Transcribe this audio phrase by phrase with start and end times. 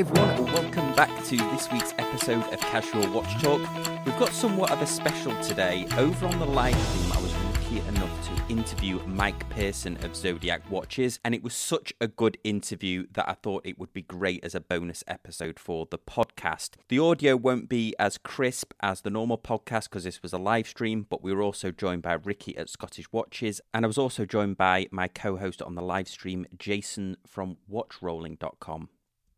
[0.00, 3.60] everyone, and welcome back to this week's episode of Casual Watch Talk.
[4.06, 5.86] We've got somewhat of a special today.
[5.98, 10.70] Over on the live stream, I was lucky enough to interview Mike Pearson of Zodiac
[10.70, 14.42] Watches, and it was such a good interview that I thought it would be great
[14.42, 16.76] as a bonus episode for the podcast.
[16.88, 20.66] The audio won't be as crisp as the normal podcast because this was a live
[20.66, 24.24] stream, but we were also joined by Ricky at Scottish Watches, and I was also
[24.24, 28.88] joined by my co host on the live stream, Jason from WatchRolling.com.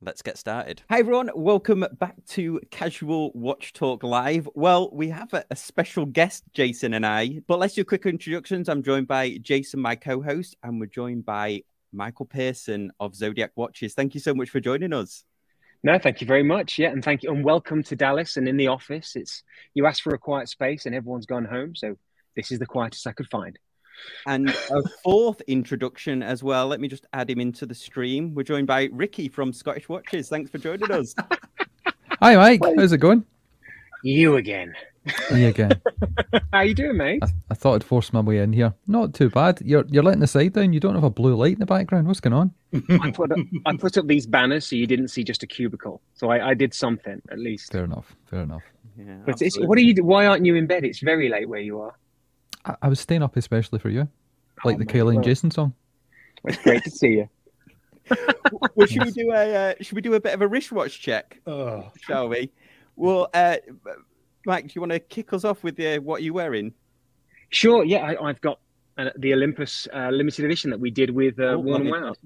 [0.05, 0.83] Let's get started.
[0.91, 1.31] Hi, everyone.
[1.33, 4.49] Welcome back to Casual Watch Talk Live.
[4.57, 8.69] Well, we have a, a, special guest, Jason and I, but let's do quick introductions.
[8.69, 11.63] I'm joined by Jason, my co host, and we're joined by
[11.93, 13.95] Michael Pearson of Zodiac Watches.
[13.95, 15.23] Thank you so much for joining us.
[15.85, 16.81] No, thank you very much.
[16.81, 19.15] Yeah, and thank you, and welcome to Dallas and in the office.
[19.15, 21.97] It's you asked for a quiet space, and everyone's gone home, so
[22.35, 23.57] this is the quietest I could find.
[24.27, 26.69] And a fourth introduction as well.
[26.69, 28.35] Let me just add him into the stream.
[28.35, 30.29] We're joined by Ricky from Scottish Watches.
[30.29, 31.15] Thanks for joining us.
[32.21, 32.61] Hi, Mike.
[32.77, 33.25] How's it going?
[34.03, 34.75] You again.
[35.33, 35.73] Me again.
[36.53, 37.21] How you doing, mate?
[37.23, 38.73] I, I, thought I'd force my way in here.
[38.87, 39.61] Not too bad.
[39.65, 40.73] You're you're letting the side down.
[40.73, 42.07] You don't have a blue light in the background.
[42.07, 42.53] What's going on?
[43.01, 46.01] I put up, I put up these banners so you didn't see just a cubicle.
[46.15, 47.73] So I, I did something at least.
[47.73, 48.15] Fair enough.
[48.27, 48.63] Fair enough.
[48.97, 50.05] Yeah, but it's, what are you?
[50.05, 50.85] Why aren't you in bed?
[50.85, 51.95] It's very late where you are.
[52.65, 54.09] I, I was staying up especially for you,
[54.65, 55.75] like oh the Kaylee and Jason song.
[56.45, 57.29] It's great to see you.
[58.75, 61.41] well, should we do a uh, should we do a bit of a wristwatch check?
[61.47, 61.91] Oh.
[62.01, 62.51] Shall we?
[62.97, 63.57] Well, uh,
[64.45, 66.73] Mike, do you want to kick us off with uh, what you're wearing?
[67.51, 67.85] Sure.
[67.85, 68.59] Yeah, I, have got
[68.99, 72.17] uh, the Olympus uh, limited edition that we did with uh, oh, Worn and Wound.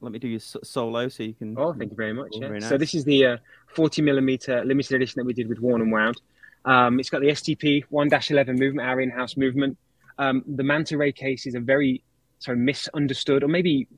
[0.00, 1.56] Let me do your solo so you can.
[1.58, 2.30] Oh, thank you very much.
[2.32, 2.48] Yeah.
[2.48, 2.68] Very nice.
[2.68, 3.36] So this is the uh,
[3.74, 6.20] 40 millimeter limited edition that we did with Worn and Wound.
[6.66, 9.76] Um, it's got the STP 1-11 movement, our in-house movement.
[10.18, 12.02] Um, the manta ray case is a very
[12.38, 13.88] sorry misunderstood or maybe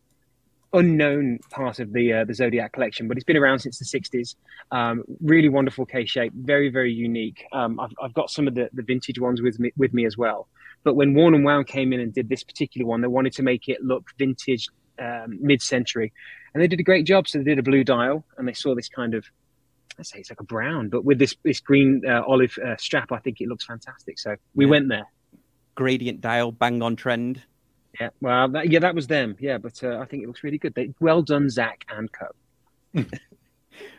[0.73, 4.35] unknown part of the uh, the Zodiac collection, but it's been around since the 60s.
[4.71, 7.45] Um, really wonderful case shape, very very unique.
[7.53, 10.17] Um, I've, I've got some of the, the vintage ones with me with me as
[10.17, 10.49] well.
[10.85, 13.43] But when Worn and Wound came in and did this particular one, they wanted to
[13.43, 14.69] make it look vintage,
[15.01, 16.13] um, mid-century,
[16.55, 17.27] and they did a great job.
[17.27, 19.25] So they did a blue dial, and they saw this kind of
[19.99, 23.13] I say it's like a brown, but with this this green uh, olive uh, strap,
[23.13, 24.19] I think it looks fantastic.
[24.19, 24.71] So we yeah.
[24.71, 25.07] went there.
[25.77, 27.43] Gradient dial, bang on trend.
[28.01, 29.37] Yeah, well, that, yeah, that was them.
[29.39, 30.75] Yeah, but uh, I think it looks really good.
[30.75, 32.27] They, well done, Zach and Co.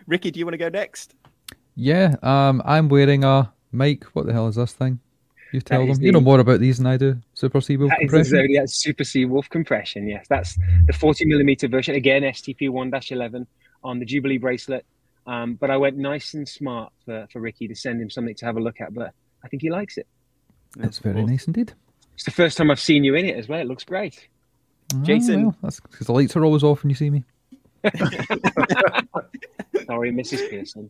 [0.08, 1.16] Ricky, do you want to go next?
[1.76, 4.04] Yeah, um, I'm wearing a Mike.
[4.14, 5.00] What the hell is this thing?
[5.54, 5.96] You tell them.
[5.96, 7.18] The, you know more about these than I do.
[7.34, 8.20] Super Seawolf compression.
[8.20, 10.08] Is the Zodiac Super Seawolf compression.
[10.08, 11.96] Yes, that's the 40 millimeter version.
[11.96, 13.46] Again, STP 1-11
[13.84, 14.86] on the Jubilee bracelet.
[15.26, 18.46] Um, but I went nice and smart for, for Ricky to send him something to
[18.46, 18.94] have a look at.
[18.94, 19.14] But
[19.44, 20.08] I think he likes it.
[20.76, 21.74] That's very nice indeed.
[22.14, 23.60] It's the first time I've seen you in it as well.
[23.60, 24.28] It looks great.
[24.94, 25.44] Oh, Jason.
[25.44, 27.24] Well, that's because the lights are always off when you see me.
[29.86, 30.50] Sorry, Mrs.
[30.50, 30.90] Pearson.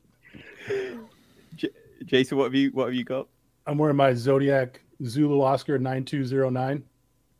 [1.55, 1.69] J-
[2.05, 3.27] Jason, what have you what have you got?
[3.65, 6.83] I'm wearing my Zodiac Zulu Oscar 9209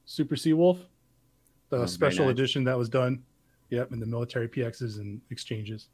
[0.06, 0.80] Super Seawolf,
[1.70, 2.34] the oh, special nice.
[2.34, 3.24] edition that was done.
[3.70, 5.90] Yep, in the military PXs and exchanges.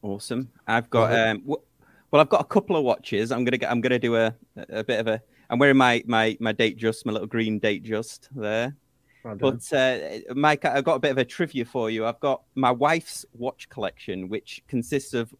[0.00, 0.50] Awesome.
[0.66, 1.60] I've got um, w-
[2.16, 3.30] well, I've got a couple of watches.
[3.30, 3.70] I'm gonna get.
[3.70, 4.34] I'm gonna do a
[4.70, 5.20] a bit of a.
[5.50, 8.74] I'm wearing my my my Datejust, my little green Datejust there.
[9.22, 9.98] Well but uh,
[10.34, 12.06] Mike, I've got a bit of a trivia for you.
[12.06, 15.34] I've got my wife's watch collection, which consists of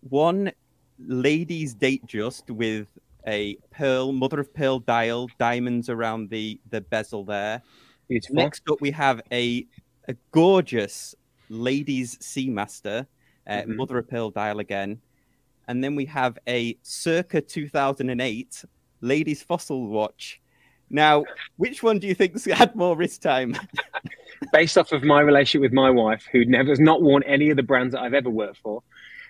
[0.00, 0.50] one
[0.98, 2.88] ladies' Datejust with
[3.28, 7.62] a pearl, mother of pearl dial, diamonds around the the bezel there.
[8.08, 8.34] Beautiful.
[8.34, 9.64] Next up, we have a
[10.08, 11.14] a gorgeous
[11.50, 13.06] ladies' Seamaster
[13.46, 13.76] uh, mm-hmm.
[13.76, 15.00] Mother of Pearl dial again.
[15.68, 18.64] And then we have a circa 2008
[19.00, 20.40] ladies fossil watch.
[20.88, 21.24] Now,
[21.56, 23.56] which one do you think had more wrist time?
[24.52, 27.56] Based off of my relationship with my wife, who never has not worn any of
[27.56, 28.82] the brands that I've ever worked for,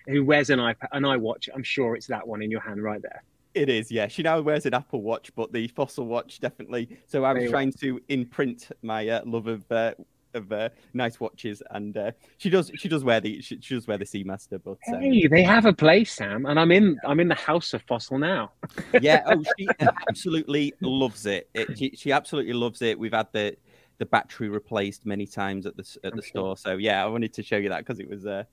[0.07, 3.01] who wears an iPad, an iWatch, I'm sure it's that one in your hand right
[3.01, 3.23] there.
[3.53, 4.07] It is, yeah.
[4.07, 6.99] She now wears an Apple Watch, but the Fossil Watch definitely.
[7.07, 9.93] So I was trying to imprint my uh, love of uh,
[10.37, 13.87] of uh, nice watches, and uh, she does she does wear the she, she does
[13.87, 14.61] wear the Seamaster.
[14.63, 15.01] But um...
[15.01, 18.17] hey, they have a place, Sam, and I'm in I'm in the house of Fossil
[18.17, 18.51] now.
[19.01, 19.67] yeah, oh, she
[20.09, 21.49] absolutely loves it.
[21.53, 22.97] it she, she, absolutely loves it.
[22.97, 23.57] We've had the
[23.97, 27.43] the battery replaced many times at the at the store, so yeah, I wanted to
[27.43, 28.43] show you that because it was uh,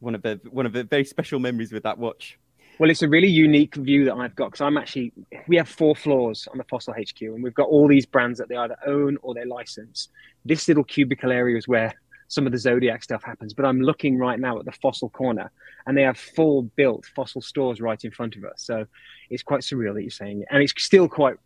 [0.00, 2.38] one of the one of the very special memories with that watch.
[2.78, 5.12] Well, it's a really unique view that I've got because I'm actually,
[5.46, 8.48] we have four floors on the Fossil HQ and we've got all these brands that
[8.48, 10.08] they either own or they license.
[10.44, 11.94] This little cubicle area is where
[12.28, 13.54] some of the Zodiac stuff happens.
[13.54, 15.52] But I'm looking right now at the Fossil corner
[15.86, 18.54] and they have full built Fossil stores right in front of us.
[18.56, 18.86] So
[19.30, 20.48] it's quite surreal that you're saying it.
[20.50, 21.36] And it's still quite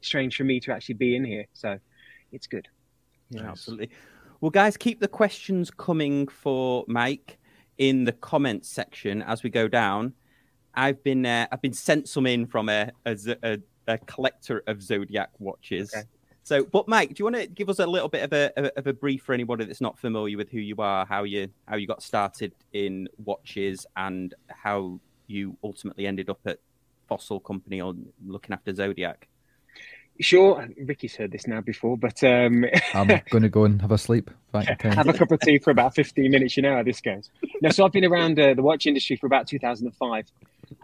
[0.00, 1.46] strange for me to actually be in here.
[1.52, 1.78] So
[2.32, 2.66] it's good.
[3.30, 3.90] Yeah, absolutely.
[4.40, 7.38] Well, guys, keep the questions coming for Mike
[7.76, 10.14] in the comments section as we go down.
[10.78, 13.58] I've been uh, I've been sent some in from a a, a,
[13.88, 15.92] a collector of zodiac watches.
[15.94, 16.06] Okay.
[16.44, 18.86] So, but Mike, do you want to give us a little bit of a, of
[18.86, 21.86] a brief for anybody that's not familiar with who you are, how you how you
[21.86, 26.58] got started in watches, and how you ultimately ended up at
[27.08, 29.28] Fossil Company or looking after Zodiac?
[30.20, 32.64] Sure, Ricky's heard this now before, but um...
[32.92, 34.30] I'm going to go and have a sleep.
[34.52, 36.56] have a cup of tea for about 15 minutes.
[36.56, 37.30] You know how this goes.
[37.62, 40.24] No, so I've been around uh, the watch industry for about 2005.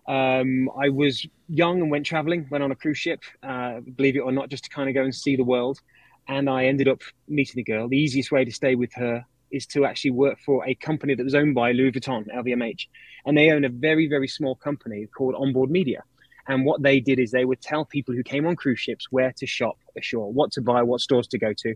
[0.08, 4.20] Um, I was young and went traveling, went on a cruise ship, uh, believe it
[4.20, 5.80] or not, just to kind of go and see the world.
[6.28, 7.88] And I ended up meeting a girl.
[7.88, 11.22] The easiest way to stay with her is to actually work for a company that
[11.22, 12.86] was owned by Louis Vuitton, LVMH.
[13.26, 16.02] And they own a very, very small company called Onboard Media.
[16.46, 19.32] And what they did is they would tell people who came on cruise ships where
[19.38, 21.74] to shop ashore, what to buy, what stores to go to,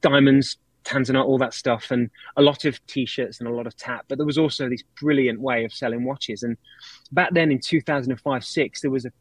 [0.00, 4.04] diamonds, Tanzanite, all that stuff, and a lot of t-shirts and a lot of tap.
[4.08, 6.42] But there was also this brilliant way of selling watches.
[6.42, 6.56] And
[7.12, 9.12] back then in 2005, six, there was a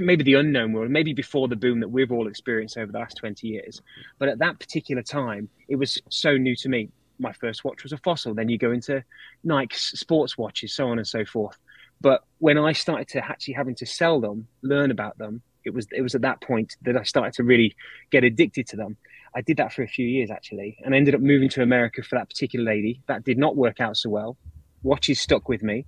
[0.00, 3.16] maybe the unknown world, maybe before the boom that we've all experienced over the last
[3.18, 3.82] 20 years.
[4.18, 6.90] But at that particular time, it was so new to me.
[7.18, 8.34] My first watch was a fossil.
[8.34, 9.04] Then you go into
[9.44, 11.56] Nike sports watches, so on and so forth.
[12.00, 15.86] But when I started to actually having to sell them, learn about them, it was
[15.92, 17.76] it was at that point that I started to really
[18.10, 18.96] get addicted to them.
[19.36, 22.16] I did that for a few years actually, and ended up moving to America for
[22.16, 23.02] that particular lady.
[23.06, 24.36] That did not work out so well.
[24.82, 25.86] Watches stuck with me,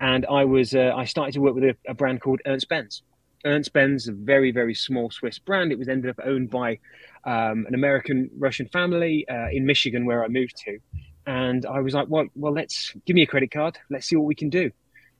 [0.00, 3.02] and I was uh, I started to work with a, a brand called Ernst Benz.
[3.44, 5.72] Ernst Benz, a very very small Swiss brand.
[5.72, 6.78] It was ended up owned by
[7.24, 10.78] um, an American Russian family uh, in Michigan, where I moved to.
[11.26, 13.78] And I was like, well, well, let's give me a credit card.
[13.90, 14.72] Let's see what we can do.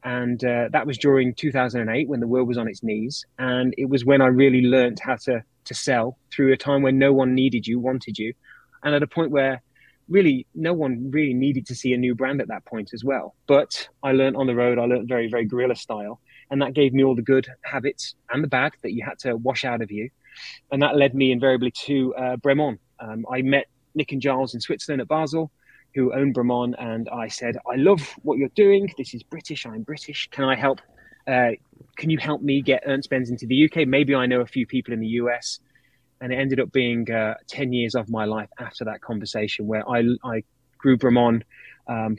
[0.04, 3.24] And uh, that was during 2008 when the world was on its knees.
[3.38, 6.98] And it was when I really learned how to to sell through a time when
[6.98, 8.34] no one needed you, wanted you,
[8.82, 9.62] and at a point where
[10.08, 13.34] really no one really needed to see a new brand at that point as well.
[13.46, 16.20] But I learned on the road, I learned very, very guerrilla style.
[16.50, 19.36] And that gave me all the good habits and the bad that you had to
[19.36, 20.10] wash out of you.
[20.70, 22.78] And that led me invariably to uh, Bremont.
[23.00, 25.50] Um, I met Nick and Giles in Switzerland at Basel,
[25.94, 26.74] who own Bremont.
[26.78, 28.90] And I said, I love what you're doing.
[28.96, 29.66] This is British.
[29.66, 30.28] I'm British.
[30.30, 30.80] Can I help
[31.26, 31.50] uh,
[31.96, 33.86] can you help me get Ernst Benz into the UK?
[33.86, 35.60] Maybe I know a few people in the US.
[36.20, 39.88] And it ended up being uh, 10 years of my life after that conversation where
[39.88, 40.44] I, I
[40.78, 41.42] grew Bremont
[41.88, 42.16] um,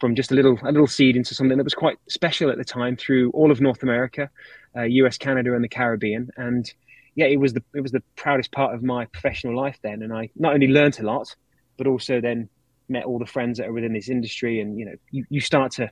[0.00, 2.64] from just a little, a little seed into something that was quite special at the
[2.64, 4.30] time through all of North America,
[4.74, 6.30] uh, US, Canada, and the Caribbean.
[6.36, 6.72] And
[7.16, 10.02] yeah, it was the, it was the proudest part of my professional life then.
[10.02, 11.34] And I not only learned a lot,
[11.76, 12.48] but also then
[12.88, 14.60] met all the friends that are within this industry.
[14.60, 15.90] And, you know, you, you start to,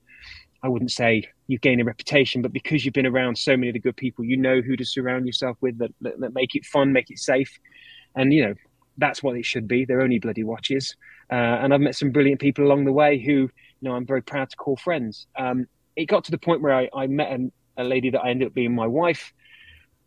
[0.63, 3.75] I wouldn't say you've gained a reputation, but because you've been around so many of
[3.75, 6.65] the good people, you know who to surround yourself with that, that, that make it
[6.65, 7.59] fun, make it safe.
[8.15, 8.55] And, you know,
[8.99, 9.85] that's what it should be.
[9.85, 10.97] They're only bloody watches.
[11.31, 13.51] Uh, and I've met some brilliant people along the way who, you
[13.83, 15.27] know, I'm very proud to call friends.
[15.39, 15.67] Um,
[15.97, 17.51] it got to the point where I, I met a,
[17.83, 19.33] a lady that I ended up being my wife.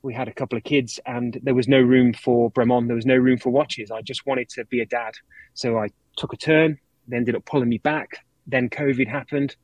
[0.02, 2.88] We had a couple of kids, and there was no room for Bremont.
[2.88, 3.92] There was no room for watches.
[3.92, 5.14] I just wanted to be a dad.
[5.54, 6.80] So I took a turn.
[7.08, 8.26] They ended up pulling me back.
[8.48, 9.56] Then COVID happened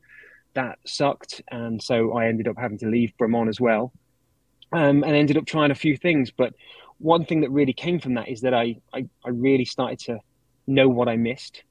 [0.56, 3.92] that sucked, and so I ended up having to leave Bremont as well,
[4.72, 6.30] um, and ended up trying a few things.
[6.30, 6.54] But
[6.98, 10.18] one thing that really came from that is that I I, I really started to
[10.66, 11.62] know what I missed.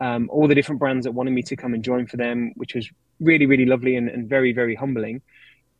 [0.00, 2.74] Um, all the different brands that wanted me to come and join for them, which
[2.74, 2.88] was
[3.20, 5.20] really really lovely and, and very very humbling.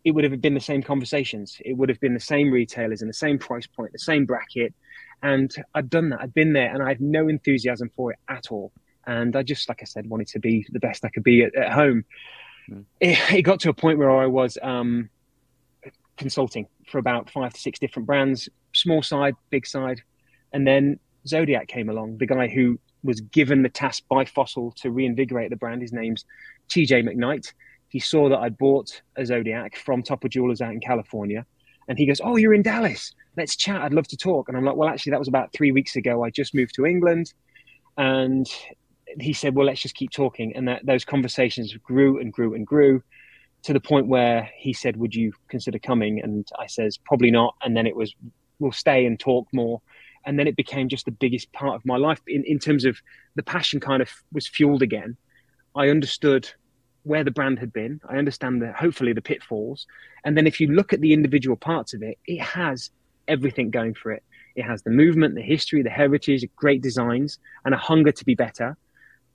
[0.04, 1.56] It would have been the same conversations.
[1.64, 4.75] It would have been the same retailers and the same price point, the same bracket.
[5.22, 6.20] And I'd done that.
[6.20, 8.72] I'd been there, and I had no enthusiasm for it at all.
[9.06, 11.54] And I just, like I said, wanted to be the best I could be at,
[11.54, 12.04] at home
[13.00, 15.08] it, it, got to a point where I was um,
[16.16, 20.02] consulting for about five to six different brands, small side, big side,
[20.52, 22.18] and then Zodiac came along.
[22.18, 25.82] The guy who was given the task by Fossil to reinvigorate the brand.
[25.82, 26.25] His name's
[26.68, 27.52] TJ McKnight.
[27.88, 31.46] He saw that I'd bought a Zodiac from Topper Jewelers out in California.
[31.88, 33.14] And he goes, Oh, you're in Dallas.
[33.38, 33.80] Let's chat.
[33.80, 34.49] I'd love to talk.
[34.49, 36.25] And I'm like, Well, actually, that was about three weeks ago.
[36.25, 37.33] I just moved to England.
[37.97, 38.47] And
[39.18, 42.66] he said, "Well, let's just keep talking," and that those conversations grew and grew and
[42.66, 43.02] grew
[43.62, 47.54] to the point where he said, "Would you consider coming?" And I says, "Probably not."
[47.62, 48.14] And then it was,
[48.59, 49.80] "We'll stay and talk more."
[50.25, 53.00] And then it became just the biggest part of my life in, in terms of
[53.37, 55.16] the passion kind of was fueled again.
[55.75, 56.50] I understood
[57.04, 58.00] where the brand had been.
[58.09, 59.87] I understand the hopefully the pitfalls.
[60.25, 62.90] And then if you look at the individual parts of it, it has
[63.28, 64.23] everything going for it.
[64.56, 68.35] It has the movement, the history, the heritage, great designs, and a hunger to be
[68.35, 68.76] better.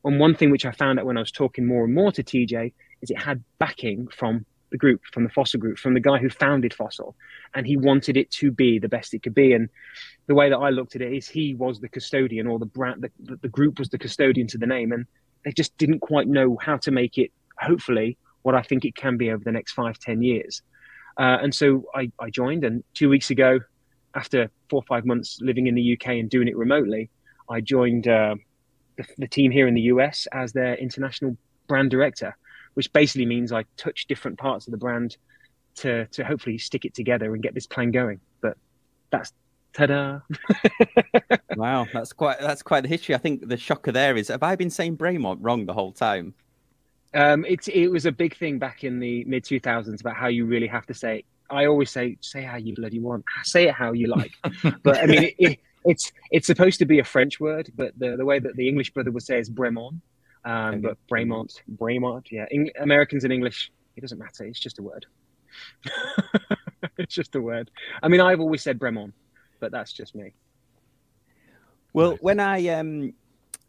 [0.04, 2.24] And one thing which I found out when I was talking more and more to
[2.24, 6.18] TJ is it had backing from the group, from the Fossil group, from the guy
[6.18, 7.16] who founded Fossil,
[7.54, 9.54] and he wanted it to be the best it could be.
[9.54, 9.70] And
[10.28, 13.08] the way that I looked at it is, he was the custodian, or the brand,
[13.20, 15.06] the, the group was the custodian to the name, and
[15.46, 17.32] they just didn't quite know how to make it.
[17.60, 20.64] Hopefully, what I think it can be over the next five, ten years.
[21.18, 23.60] Uh, and so I, I joined, and two weeks ago,
[24.16, 27.10] after four or five months living in the UK and doing it remotely,
[27.50, 28.36] I joined uh,
[28.98, 31.36] the, the, team here in the US as their international
[31.68, 32.36] brand director,
[32.76, 35.18] which basically means I touch different parts of the brand
[35.76, 38.20] to to hopefully stick it together and get this plan going.
[38.42, 38.58] But
[39.12, 39.34] that's
[39.74, 40.20] ta-da!
[41.56, 43.16] wow, that's quite that's quite the history.
[43.16, 46.34] I think the shocker there is: have I been saying Bremont wrong the whole time?
[47.14, 50.28] Um, it it was a big thing back in the mid two thousands about how
[50.28, 51.20] you really have to say.
[51.20, 51.26] It.
[51.54, 54.34] I always say, say how you bloody want, say it how you like.
[54.84, 58.16] but I mean, it, it, it's it's supposed to be a French word, but the,
[58.18, 60.00] the way that the English brother would say is Bremont,
[60.46, 62.46] um, but Bremont, Bremont, yeah.
[62.52, 64.46] Eng- Americans and English, it doesn't matter.
[64.46, 65.06] It's just a word.
[66.98, 67.70] it's just a word.
[68.02, 69.14] I mean, I've always said Bremont,
[69.60, 70.34] but that's just me.
[71.94, 73.14] Well, when I um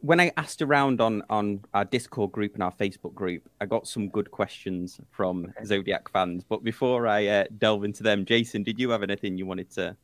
[0.04, 3.88] when I asked around on on our Discord group and our Facebook group, I got
[3.88, 5.64] some good questions from okay.
[5.64, 6.44] Zodiac fans.
[6.46, 9.96] But before I uh, delve into them, Jason, did you have anything you wanted to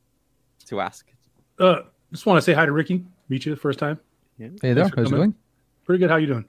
[0.66, 1.07] to ask?
[1.59, 1.80] Uh,
[2.12, 3.04] just want to say hi to Ricky.
[3.28, 4.00] Meet you the first time.
[4.38, 4.49] Yeah.
[4.62, 5.35] Hey there, how's it going?
[5.85, 6.11] Pretty good.
[6.11, 6.47] How you doing?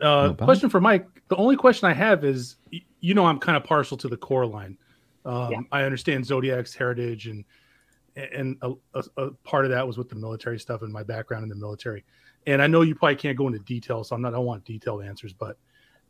[0.00, 1.06] Uh, question for Mike.
[1.28, 2.56] The only question I have is,
[3.00, 4.78] you know, I'm kind of partial to the core line.
[5.26, 5.60] Um, yeah.
[5.70, 7.44] I understand Zodiac's heritage, and
[8.16, 11.42] and a, a, a, part of that was with the military stuff and my background
[11.42, 12.02] in the military.
[12.46, 14.34] And I know you probably can't go into detail, so I'm not.
[14.34, 15.58] I don't want detailed answers, but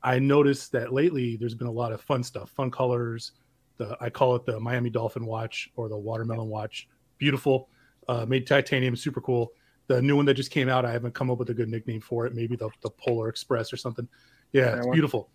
[0.02, 3.32] I noticed that lately there's been a lot of fun stuff, fun colors.
[3.78, 6.88] The I call it the Miami Dolphin watch or the watermelon watch.
[7.18, 7.68] Beautiful
[8.08, 9.52] uh, made titanium, super cool.
[9.88, 12.00] The new one that just came out, I haven't come up with a good nickname
[12.00, 12.34] for it.
[12.34, 14.08] Maybe the, the Polar Express or something.
[14.52, 15.30] Yeah, it's beautiful.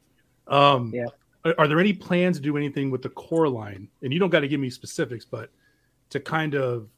[0.48, 1.05] Um, yeah.
[1.46, 3.88] Are, are, there any plans to do anything with the core line?
[4.01, 5.50] And you don't got to give me specifics, but
[6.10, 6.89] to kind of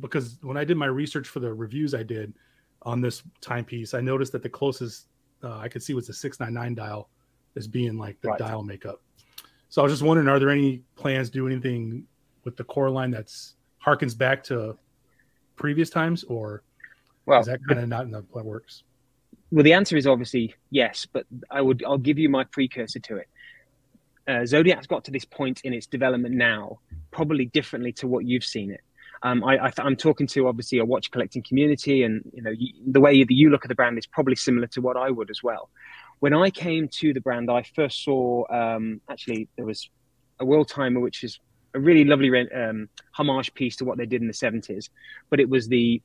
[0.00, 2.32] because when I did my research for the reviews I did
[2.84, 5.06] on this timepiece, I noticed that the closest
[5.42, 7.08] uh, I could see was the 699 dial
[7.56, 8.38] as being like the right.
[8.38, 9.00] dial makeup.
[9.68, 12.06] So I was just wondering, are there any plans to do anything
[12.44, 14.76] with the core line that's harkens back to
[15.56, 16.62] previous times, or
[17.26, 18.84] well, is that kind of not in the works?
[19.50, 23.16] Well, the answer is obviously yes, but I would I'll give you my precursor to
[23.16, 23.28] it.
[24.28, 26.78] Uh, Zodiac's got to this point in its development now,
[27.10, 28.80] probably differently to what you've seen it.
[29.24, 33.00] Um, I, am talking to obviously a watch collecting community, and you know you, the
[33.00, 35.42] way that you look at the brand is probably similar to what I would as
[35.42, 35.70] well.
[36.18, 39.88] When I came to the brand, I first saw um, actually there was
[40.40, 41.38] a world timer, which is
[41.74, 44.88] a really lovely um, homage piece to what they did in the 70s,
[45.30, 46.02] but it was the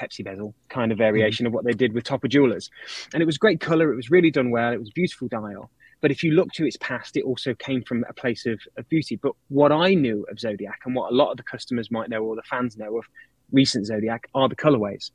[0.00, 1.48] Pepsi bezel kind of variation mm-hmm.
[1.48, 2.70] of what they did with Topper Jewelers.
[3.12, 3.92] And it was great color.
[3.92, 4.72] It was really done well.
[4.72, 5.70] It was beautiful dial.
[6.04, 8.86] But if you look to its past, it also came from a place of, of
[8.90, 9.16] beauty.
[9.16, 12.22] But what I knew of Zodiac and what a lot of the customers might know
[12.22, 13.06] or the fans know of
[13.52, 15.12] recent Zodiac are the colorways.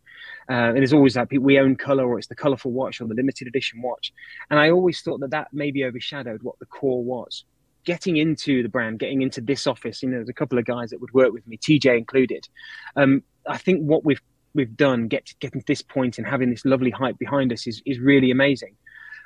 [0.49, 3.13] Uh, and there's always that we own color or it's the colorful watch or the
[3.13, 4.11] limited edition watch.
[4.49, 7.43] And I always thought that that maybe overshadowed what the core was
[7.85, 10.89] getting into the brand, getting into this office, you know, there's a couple of guys
[10.89, 12.47] that would work with me, TJ included.
[12.95, 14.21] Um, I think what we've
[14.55, 17.79] we've done, get getting to this point and having this lovely hype behind us is
[17.85, 18.75] is really amazing.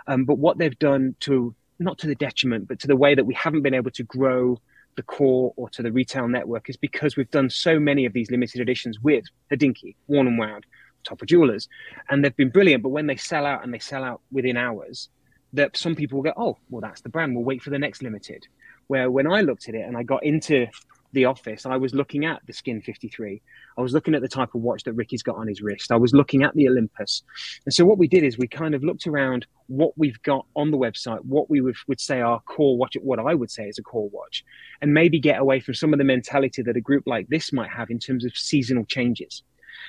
[0.07, 3.25] Um, but what they've done to not to the detriment, but to the way that
[3.25, 4.59] we haven't been able to grow
[4.95, 8.29] the core or to the retail network is because we've done so many of these
[8.29, 10.65] limited editions with Hodinkee, Worn and Wound,
[11.03, 11.67] Topper Jewelers,
[12.09, 12.83] and they've been brilliant.
[12.83, 15.09] But when they sell out and they sell out within hours,
[15.53, 17.35] that some people will go, oh, well, that's the brand.
[17.35, 18.47] We'll wait for the next limited.
[18.87, 20.67] Where when I looked at it and I got into
[21.13, 23.41] the office, I was looking at the Skin 53.
[23.77, 25.91] I was looking at the type of watch that Ricky's got on his wrist.
[25.91, 27.23] I was looking at the Olympus.
[27.65, 30.71] And so what we did is we kind of looked around what we've got on
[30.71, 33.77] the website, what we would, would say our core watch, what I would say is
[33.77, 34.43] a core watch,
[34.81, 37.69] and maybe get away from some of the mentality that a group like this might
[37.69, 39.43] have in terms of seasonal changes.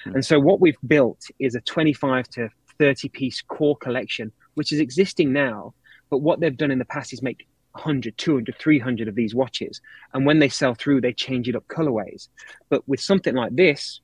[0.07, 0.15] Mm.
[0.15, 4.81] And so what we've built is a 25 to 30 piece core collection which is
[4.81, 5.75] existing now.
[6.11, 9.81] But what they've done in the past is make 100, 200, 300 of these watches.
[10.13, 12.29] And when they sell through, they change it up colorways.
[12.69, 14.01] But with something like this,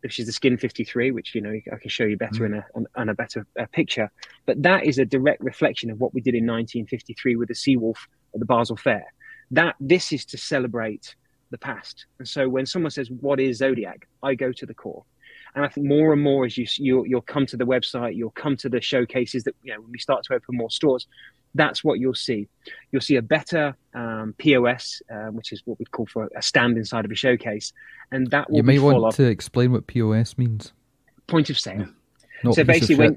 [0.00, 2.46] which is the Skin 53, which you know I can show you better mm.
[2.46, 4.10] in a on, a better uh, picture.
[4.44, 7.96] But that is a direct reflection of what we did in 1953 with the Seawolf
[8.34, 9.04] at the Basel Fair.
[9.50, 11.16] That this is to celebrate
[11.50, 12.06] the past.
[12.18, 15.04] And so when someone says, "What is Zodiac?" I go to the core.
[15.56, 18.30] And I think more and more as you you'll, you'll come to the website, you'll
[18.30, 21.06] come to the showcases that you know when we start to open more stores.
[21.54, 22.48] That's what you'll see.
[22.92, 26.76] You'll see a better um, POS, uh, which is what we'd call for a stand
[26.76, 27.72] inside of a showcase,
[28.12, 30.72] and that will you may want to explain what POS means.
[31.26, 31.88] Point of sale.
[32.44, 33.16] Not so basically, when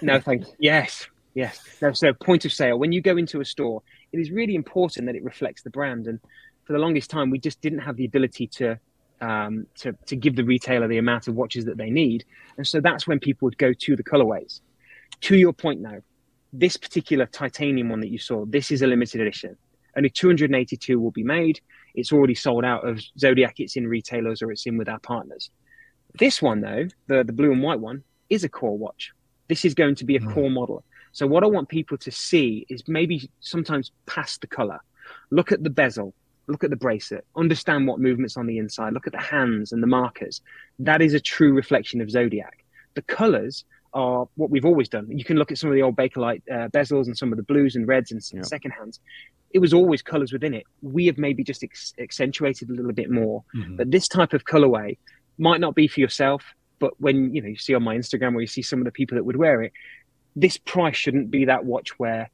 [0.00, 0.52] no, thank you.
[0.60, 1.60] Yes, Yes.
[1.82, 2.78] No, so point of sale.
[2.78, 6.06] When you go into a store, it is really important that it reflects the brand.
[6.06, 6.20] And
[6.62, 8.78] for the longest time, we just didn't have the ability to
[9.20, 12.24] um, to to give the retailer the amount of watches that they need.
[12.56, 14.60] And so that's when people would go to the colorways.
[15.22, 15.98] To your point now,
[16.52, 19.56] this particular titanium one that you saw, this is a limited edition.
[19.96, 21.60] Only 282 will be made.
[21.94, 23.60] It's already sold out of Zodiac.
[23.60, 25.50] It's in retailers or it's in with our partners.
[26.18, 29.12] This one, though, the, the blue and white one, is a core watch.
[29.48, 30.32] This is going to be a mm.
[30.32, 30.84] core model.
[31.12, 34.80] So, what I want people to see is maybe sometimes past the color.
[35.30, 36.14] Look at the bezel,
[36.46, 39.82] look at the bracelet, understand what movements on the inside, look at the hands and
[39.82, 40.40] the markers.
[40.78, 42.64] That is a true reflection of Zodiac.
[42.94, 45.06] The colors are what we've always done.
[45.10, 47.44] You can look at some of the old Bakelite uh, bezels and some of the
[47.44, 48.42] blues and reds and yeah.
[48.42, 49.00] second hands.
[49.52, 50.64] It was always colors within it.
[50.82, 53.44] We have maybe just ex- accentuated a little bit more.
[53.54, 53.76] Mm-hmm.
[53.76, 54.98] But this type of colorway
[55.38, 56.44] might not be for yourself.
[56.80, 58.90] But when you know you see on my Instagram where you see some of the
[58.90, 59.72] people that would wear it,
[60.34, 62.30] this price shouldn't be that watch where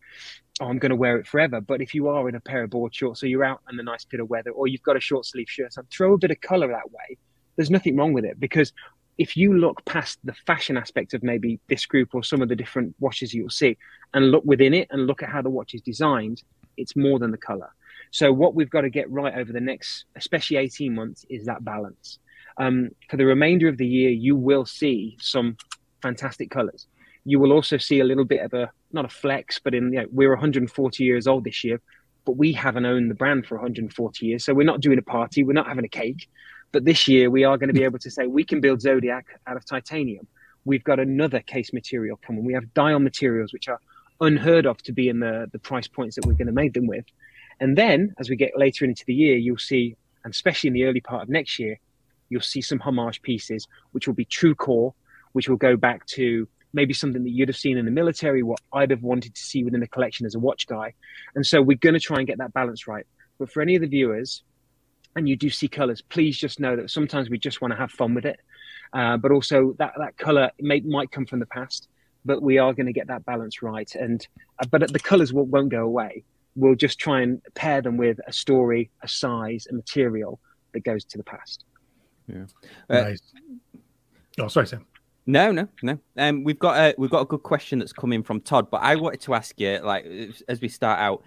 [0.61, 1.61] oh, I'm going to wear it forever.
[1.61, 3.83] But if you are in a pair of board shorts, or you're out in a
[3.83, 6.31] nice bit of weather, or you've got a short sleeve shirt, so throw a bit
[6.31, 7.17] of color that way.
[7.57, 8.73] There's nothing wrong with it because
[9.19, 12.57] if you look past the fashion aspect of maybe this group or some of the
[12.57, 13.77] different watches you'll see
[14.15, 16.43] and look within it and look at how the watch is designed,
[16.77, 17.69] it's more than the color.
[18.13, 21.65] So what we've got to get right over the next, especially 18 months, is that
[21.65, 22.19] balance.
[22.57, 25.57] Um, for the remainder of the year, you will see some
[26.03, 26.87] fantastic colors.
[27.25, 30.01] You will also see a little bit of a not a flex, but in you
[30.01, 31.81] know, we're 140 years old this year,
[32.25, 35.45] but we haven't owned the brand for 140 years, so we're not doing a party,
[35.45, 36.29] we're not having a cake.
[36.73, 39.27] But this year, we are going to be able to say we can build Zodiac
[39.47, 40.27] out of titanium.
[40.65, 42.45] We've got another case material coming.
[42.45, 43.81] We have dial materials, which are
[44.21, 46.87] unheard of to be in the, the price points that we're going to make them
[46.87, 47.05] with.
[47.59, 50.85] And then as we get later into the year, you'll see, and especially in the
[50.85, 51.79] early part of next year,
[52.29, 54.95] you'll see some homage pieces, which will be true core,
[55.33, 58.61] which will go back to maybe something that you'd have seen in the military, what
[58.73, 60.95] I'd have wanted to see within the collection as a watch guy.
[61.35, 63.07] And so we're going to try and get that balance right.
[63.39, 64.43] But for any of the viewers
[65.17, 67.91] and you do see colors, please just know that sometimes we just want to have
[67.91, 68.39] fun with it.
[68.93, 71.89] Uh, but also that, that color may, might come from the past,
[72.25, 73.93] but we are going to get that balance right.
[73.95, 74.27] And,
[74.61, 76.25] uh, but the colors will, won't go away.
[76.57, 80.41] We'll just try and pair them with a story, a size, a material
[80.73, 81.65] that goes to the past.
[82.29, 82.45] Yeah.
[82.89, 83.23] Uh, nice.
[84.39, 84.87] Oh, sorry, Sam.
[85.27, 85.99] No, no, no.
[86.17, 88.97] Um, we've got a we've got a good question that's coming from Todd, but I
[88.97, 90.07] wanted to ask you, like,
[90.49, 91.23] as we start out,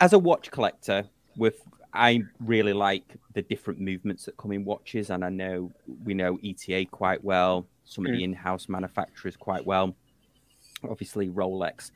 [0.00, 1.04] as a watch collector,
[1.36, 1.62] with
[1.94, 5.70] I really like the different movements that come in watches, and I know
[6.04, 8.24] we know ETA quite well, some of the mm.
[8.24, 9.94] in-house manufacturers quite well,
[10.82, 11.90] obviously Rolex.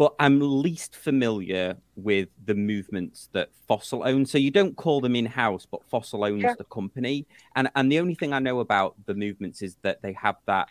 [0.00, 4.30] But I'm least familiar with the movements that Fossil owns.
[4.30, 6.54] So you don't call them in-house, but Fossil owns yeah.
[6.56, 7.26] the company.
[7.54, 10.70] And and the only thing I know about the movements is that they have that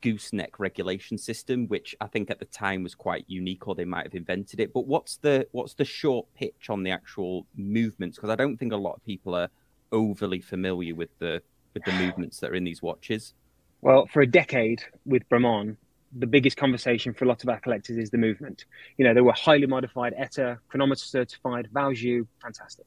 [0.00, 4.06] gooseneck regulation system, which I think at the time was quite unique, or they might
[4.06, 4.72] have invented it.
[4.72, 8.16] But what's the what's the short pitch on the actual movements?
[8.16, 9.50] Because I don't think a lot of people are
[9.92, 11.42] overly familiar with the
[11.74, 13.34] with the movements that are in these watches.
[13.82, 15.76] Well, for a decade with Bremont,
[16.16, 18.64] the biggest conversation for a lot of our collectors is the movement.
[18.96, 22.86] You know, they were highly modified, ETA, chronometer certified, Valjoux, fantastic.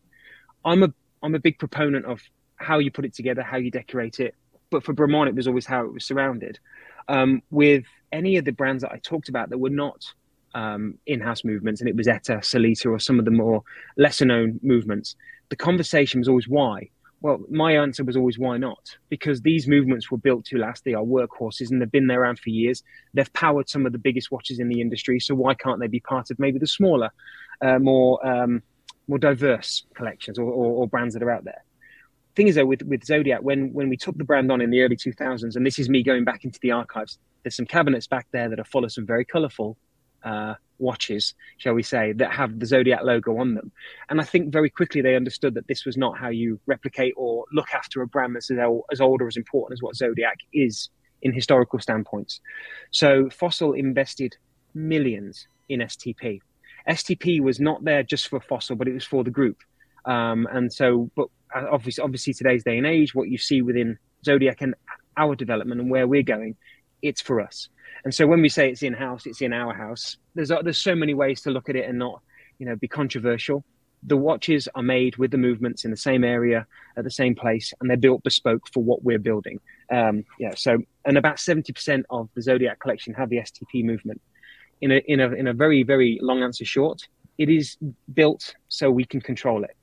[0.65, 2.19] I'm a I'm a big proponent of
[2.55, 4.35] how you put it together, how you decorate it.
[4.71, 6.59] But for Bremont, it was always how it was surrounded
[7.07, 10.05] um, with any of the brands that I talked about that were not
[10.53, 13.63] um, in-house movements, and it was ETA, Sellita, or some of the more
[13.97, 15.15] lesser-known movements.
[15.49, 16.89] The conversation was always why.
[17.21, 18.97] Well, my answer was always why not?
[19.09, 20.83] Because these movements were built to last.
[20.83, 22.83] They are workhorses and they've been there around for years.
[23.13, 25.19] They've powered some of the biggest watches in the industry.
[25.19, 27.11] So why can't they be part of maybe the smaller,
[27.61, 28.63] uh, more um,
[29.07, 31.63] more diverse collections or, or, or brands that are out there?
[32.35, 34.81] thing is though with, with zodiac when when we took the brand on in the
[34.81, 38.27] early 2000s and this is me going back into the archives there's some cabinets back
[38.31, 39.77] there that are full of some very colorful
[40.23, 43.71] uh, watches shall we say that have the zodiac logo on them.
[44.09, 47.45] And i think very quickly they understood that this was not how you replicate or
[47.53, 48.51] look after a brand that's
[48.91, 50.89] as old, or as important as what zodiac is
[51.21, 52.39] in historical standpoints.
[52.91, 54.35] So fossil invested
[54.73, 56.39] millions in stp
[56.89, 59.57] stp was not there just for fossil but it was for the group.
[60.05, 63.97] Um, and so but uh, obviously, obviously today's day and age, what you see within
[64.25, 64.75] Zodiac and
[65.17, 66.55] our development and where we're going,
[67.01, 67.69] it's for us.
[68.03, 70.17] And so when we say it's in house, it's in our house.
[70.35, 72.21] There's uh, there's so many ways to look at it and not
[72.59, 73.63] you know be controversial.
[74.03, 76.65] The watches are made with the movements in the same area
[76.97, 79.59] at the same place, and they're built bespoke for what we're building.
[79.91, 80.53] Um, yeah.
[80.55, 84.21] So and about seventy percent of the Zodiac collection have the STP movement.
[84.81, 87.77] In a in a in a very very long answer short, it is
[88.13, 89.75] built so we can control it.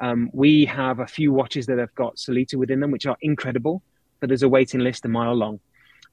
[0.00, 3.82] Um, we have a few watches that have got Sellita within them, which are incredible,
[4.20, 5.60] but there's a waiting list a mile long.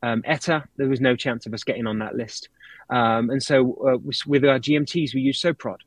[0.04, 2.50] Um, ETA, there was no chance of us getting on that list.
[2.90, 5.78] Um, and so uh, with our GMTs, we use SOPROD.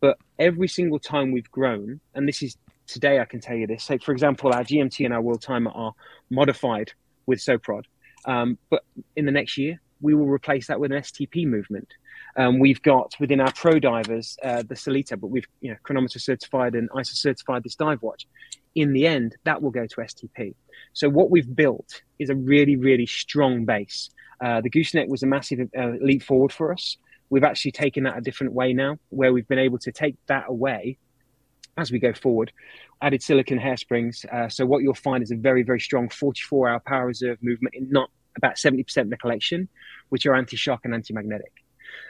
[0.00, 2.56] But every single time we've grown, and this is
[2.86, 3.84] today, I can tell you this.
[3.84, 5.94] So, for example, our GMT and our World Timer are
[6.30, 6.92] modified
[7.26, 7.84] with SOPROD.
[8.24, 8.84] Um, but
[9.16, 11.88] in the next year, we will replace that with an STP movement.
[12.36, 16.18] Um, we've got within our pro divers uh, the Sellita, but we've you know chronometer
[16.18, 18.26] certified and ISO certified this dive watch.
[18.74, 20.54] In the end, that will go to STP.
[20.92, 24.10] So what we've built is a really really strong base.
[24.40, 26.96] Uh, the gooseneck was a massive uh, leap forward for us.
[27.30, 30.44] We've actually taken that a different way now, where we've been able to take that
[30.48, 30.98] away
[31.78, 32.52] as we go forward.
[33.00, 34.24] Added silicon hairsprings.
[34.26, 37.74] Uh, so what you'll find is a very very strong 44 hour power reserve movement
[37.74, 39.68] in not about 70% of the collection,
[40.08, 41.52] which are anti-shock and anti-magnetic.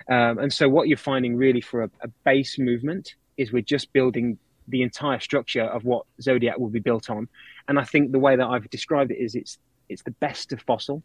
[0.08, 3.92] Um, and so what you're finding really for a, a, base movement is we're just
[3.92, 7.28] building the entire structure of what Zodiac will be built on.
[7.68, 10.60] And I think the way that I've described it is it's it's the best of
[10.62, 11.02] fossil,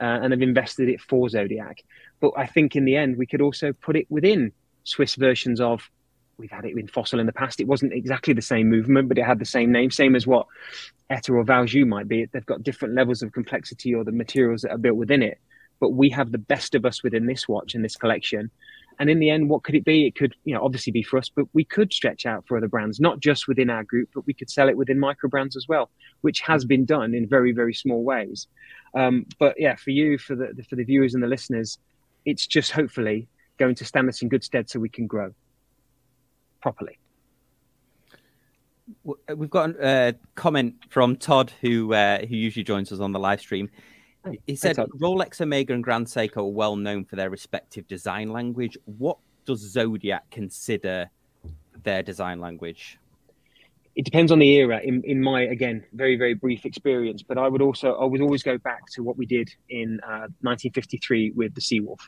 [0.00, 1.82] uh, and I've invested it for Zodiac.
[2.20, 4.52] But I think in the end we could also put it within
[4.84, 5.88] Swiss versions of.
[6.38, 7.60] We've had it in fossil in the past.
[7.60, 10.46] It wasn't exactly the same movement, but it had the same name, same as what
[11.08, 12.26] ETA or Valjoux might be.
[12.26, 15.38] They've got different levels of complexity or the materials that are built within it
[15.80, 18.50] but we have the best of us within this watch and this collection.
[18.98, 20.06] And in the end, what could it be?
[20.06, 22.68] It could, you know, obviously be for us, but we could stretch out for other
[22.68, 25.66] brands, not just within our group, but we could sell it within micro brands as
[25.68, 25.90] well,
[26.22, 28.46] which has been done in very, very small ways.
[28.94, 31.78] Um, but yeah, for you, for the for the viewers and the listeners,
[32.24, 33.28] it's just hopefully
[33.58, 35.34] going to stand us in good stead so we can grow
[36.62, 36.98] properly.
[39.34, 43.40] We've got a comment from Todd, who uh, who usually joins us on the live
[43.40, 43.68] stream.
[44.46, 48.76] He said Rolex Omega and Grand Seiko are well known for their respective design language.
[48.84, 51.10] What does Zodiac consider
[51.82, 52.98] their design language?
[53.94, 54.80] It depends on the era.
[54.84, 58.42] In, in my again very very brief experience, but I would also I would always
[58.42, 62.00] go back to what we did in uh, 1953 with the Seawolf.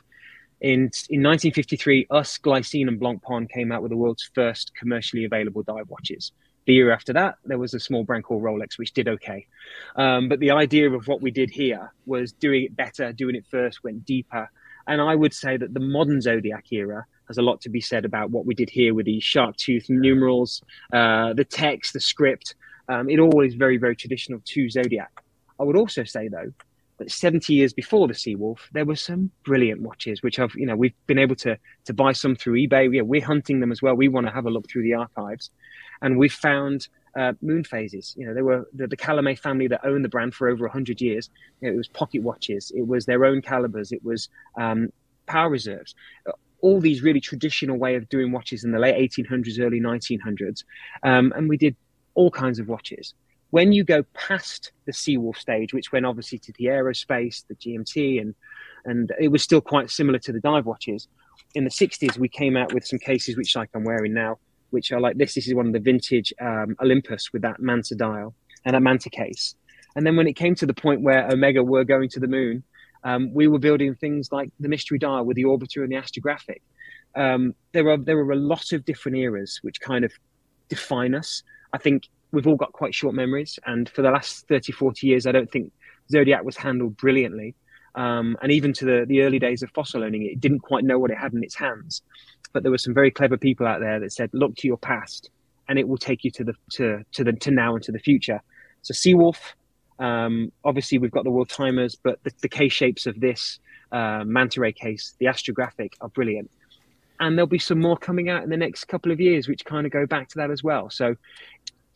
[0.61, 5.63] In, in 1953, us, Glycine, and Blancpain came out with the world's first commercially available
[5.63, 6.33] dive watches.
[6.65, 9.47] The year after that, there was a small brand called Rolex, which did okay.
[9.95, 13.45] Um, but the idea of what we did here was doing it better, doing it
[13.49, 14.49] first, went deeper.
[14.87, 18.05] And I would say that the modern Zodiac era has a lot to be said
[18.05, 20.61] about what we did here with the shark tooth numerals,
[20.93, 22.55] uh, the text, the script.
[22.87, 25.11] Um, it all is very, very traditional to Zodiac.
[25.59, 26.51] I would also say, though,
[26.97, 30.75] that 70 years before the Seawolf, there were some brilliant watches, which I've, you know,
[30.75, 32.93] we've been able to to buy some through eBay.
[32.93, 33.95] Yeah, we're hunting them as well.
[33.95, 35.49] We want to have a look through the archives
[36.01, 38.13] and we found uh, moon phases.
[38.17, 41.01] You know, they were the, the Calame family that owned the brand for over 100
[41.01, 41.29] years.
[41.61, 44.91] You know, it was pocket watches, it was their own calibers, it was um,
[45.25, 45.95] power reserves.
[46.61, 50.63] All these really traditional way of doing watches in the late 1800s, early 1900s,
[51.03, 51.75] um, and we did
[52.15, 53.13] all kinds of watches.
[53.51, 58.21] When you go past the Seawolf stage, which went obviously to the aerospace, the GMT,
[58.21, 58.35] and
[58.85, 61.07] and it was still quite similar to the dive watches.
[61.55, 64.39] In the 60s, we came out with some cases which, like I'm wearing now,
[64.71, 65.35] which are like this.
[65.35, 68.33] This is one of the vintage um, Olympus with that Manta dial
[68.65, 69.55] and a Manta case.
[69.95, 72.63] And then when it came to the point where Omega were going to the moon,
[73.03, 76.61] um, we were building things like the Mystery Dial with the Orbiter and the Astrographic.
[77.15, 80.11] Um, there are there are a lot of different eras which kind of
[80.67, 81.43] define us.
[81.73, 85.25] I think we've all got quite short memories, and for the last 30, 40 years,
[85.25, 85.71] I don't think
[86.11, 87.55] Zodiac was handled brilliantly.
[87.95, 90.99] Um, and even to the, the early days of fossil owning, it didn't quite know
[90.99, 92.03] what it had in its hands
[92.53, 95.29] but there were some very clever people out there that said, look to your past,
[95.67, 97.99] and it will take you to the to to the to now and to the
[97.99, 98.41] future.
[98.81, 99.37] So Seawolf,
[99.99, 103.59] um, obviously we've got the world timers, but the, the case shapes of this
[103.91, 106.49] uh, manta ray case, the astrographic, are brilliant.
[107.19, 109.85] And there'll be some more coming out in the next couple of years, which kind
[109.85, 110.89] of go back to that as well.
[110.89, 111.15] So,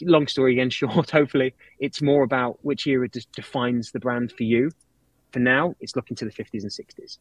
[0.01, 4.71] long story again short, hopefully, it's more about which era defines the brand for you.
[5.31, 7.17] For now, it's looking to the 50s and 60s.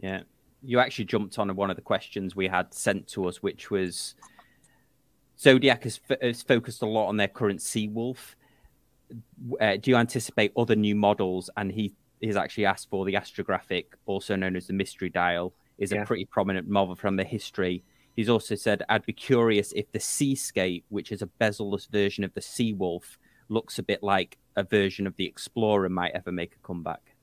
[0.00, 0.22] Yeah,
[0.62, 4.14] you actually jumped on one of the questions we had sent to us, which was
[5.38, 8.34] Zodiac has, f- has focused a lot on their current Seawolf.
[9.60, 11.48] Uh, do you anticipate other new models?
[11.56, 15.92] And he has actually asked for the astrographic, also known as the mystery dial, is
[15.92, 16.02] yeah.
[16.02, 17.82] a pretty prominent model from the history.
[18.16, 22.34] He's also said, I'd be curious if the Seascape, which is a bezel-less version of
[22.34, 23.16] the Seawolf,
[23.48, 27.14] looks a bit like a version of the Explorer, might ever make a comeback.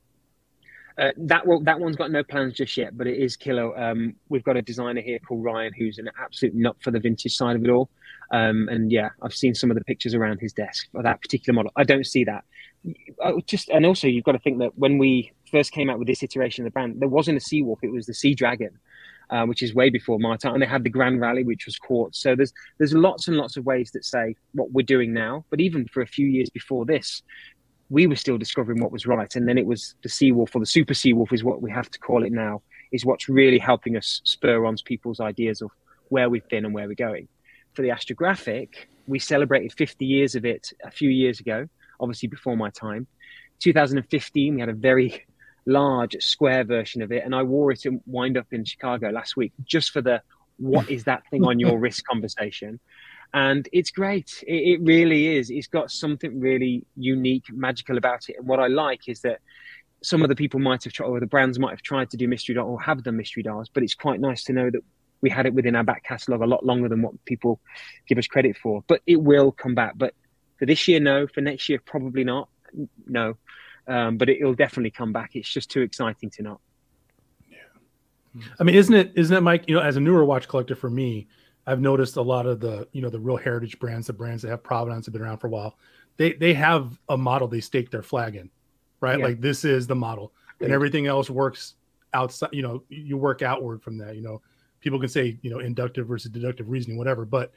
[0.99, 3.77] Uh, that will, that one's got no plans just yet, but it is killer.
[3.77, 7.35] Um, we've got a designer here called Ryan who's an absolute nut for the vintage
[7.35, 7.89] side of it all.
[8.31, 11.55] Um, and yeah, I've seen some of the pictures around his desk for that particular
[11.55, 11.71] model.
[11.75, 12.43] I don't see that.
[13.23, 16.07] I just and also you've got to think that when we first came out with
[16.07, 18.79] this iteration of the brand, there wasn't a Sea Wolf; it was the Sea Dragon.
[19.29, 20.53] Uh, which is way before my time.
[20.53, 22.21] And they had the Grand Rally, which was quartz.
[22.21, 25.43] So there's there's lots and lots of ways that say what we're doing now.
[25.49, 27.21] But even for a few years before this,
[27.89, 29.33] we were still discovering what was right.
[29.35, 31.99] And then it was the Seawolf or the Super Seawolf is what we have to
[31.99, 35.71] call it now, is what's really helping us spur on people's ideas of
[36.09, 37.27] where we've been and where we're going.
[37.73, 38.69] For the Astrographic,
[39.07, 41.67] we celebrated 50 years of it a few years ago,
[41.99, 43.07] obviously before my time.
[43.59, 45.25] 2015, we had a very
[45.65, 49.37] large square version of it, and I wore it in wind up in Chicago last
[49.37, 50.21] week just for the
[50.57, 52.79] what is that thing on your wrist conversation
[53.33, 54.43] and it's great.
[54.47, 55.49] It, it, really is.
[55.49, 58.37] It's got something really unique, magical about it.
[58.39, 59.39] And what I like is that
[60.01, 62.27] some of the people might have tried, or the brands might have tried to do
[62.27, 64.81] mystery dial or have done mystery dials, but it's quite nice to know that
[65.21, 67.59] we had it within our back catalogue a lot longer than what people
[68.07, 68.83] give us credit for.
[68.87, 69.93] But it will come back.
[69.97, 70.13] But
[70.59, 71.27] for this year, no.
[71.27, 72.49] For next year, probably not.
[73.07, 73.37] No.
[73.87, 75.35] Um, but it, will definitely come back.
[75.35, 76.61] It's just too exciting to not.
[77.49, 77.57] Yeah.
[78.59, 79.13] I mean, isn't it?
[79.15, 79.63] Isn't it, Mike?
[79.67, 81.27] You know, as a newer watch collector, for me,
[81.67, 84.49] I've noticed a lot of the you know the real heritage brands, the brands that
[84.49, 85.77] have provenance have been around for a while.
[86.15, 88.49] They they have a model they stake their flag in,
[89.01, 89.19] right?
[89.19, 89.25] Yeah.
[89.25, 91.75] Like this is the model, and everything else works
[92.13, 92.49] outside.
[92.53, 94.15] You know, you work outward from that.
[94.15, 94.41] You know,
[94.79, 97.51] people can say you know inductive versus deductive reasoning, whatever, but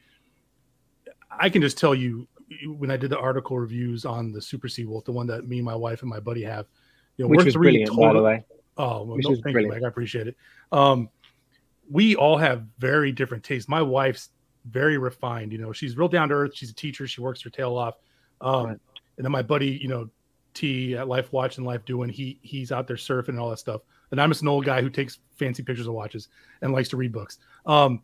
[1.30, 2.26] I can just tell you
[2.66, 5.74] when I did the article reviews on the Super Seawolf, the one that me, my
[5.74, 6.66] wife, and my buddy have,
[7.16, 8.44] you know, Which was brilliant, by the way.
[8.76, 9.66] Oh, well, no, thank brilliant.
[9.66, 9.84] you, Mike.
[9.84, 10.36] I appreciate it.
[10.72, 11.10] Um,
[11.90, 13.68] we all have very different tastes.
[13.68, 14.30] My wife's
[14.66, 15.52] very refined.
[15.52, 16.52] You know, she's real down to earth.
[16.54, 17.06] She's a teacher.
[17.06, 17.96] She works her tail off.
[18.40, 18.78] Um, right.
[19.16, 20.08] And then my buddy, you know,
[20.54, 23.58] T at Life Watch and Life Doing, he he's out there surfing and all that
[23.58, 23.82] stuff.
[24.10, 26.28] And I'm just an old guy who takes fancy pictures of watches
[26.62, 27.38] and likes to read books.
[27.66, 28.02] Um,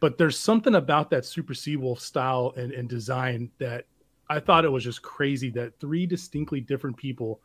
[0.00, 3.86] but there's something about that Super Seawolf style and, and design that
[4.28, 7.40] I thought it was just crazy that three distinctly different people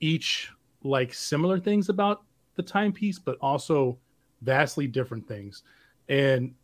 [0.00, 0.50] each
[0.82, 2.22] like similar things about
[2.54, 3.98] the timepiece, but also
[4.42, 5.62] vastly different things.
[6.08, 6.54] And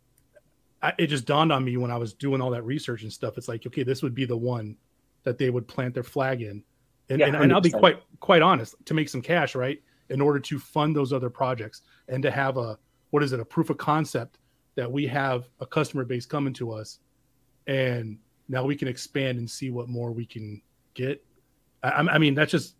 [0.81, 3.37] I, it just dawned on me when I was doing all that research and stuff.
[3.37, 4.75] It's like, okay, this would be the one
[5.23, 6.63] that they would plant their flag in.
[7.09, 9.81] And, yeah, and, and I'll be quite quite honest to make some cash, right?
[10.09, 12.77] In order to fund those other projects and to have a
[13.11, 14.39] what is it, a proof of concept
[14.75, 16.99] that we have a customer base coming to us,
[17.67, 18.17] and
[18.49, 20.61] now we can expand and see what more we can
[20.93, 21.23] get.
[21.83, 22.75] I, I mean, that's just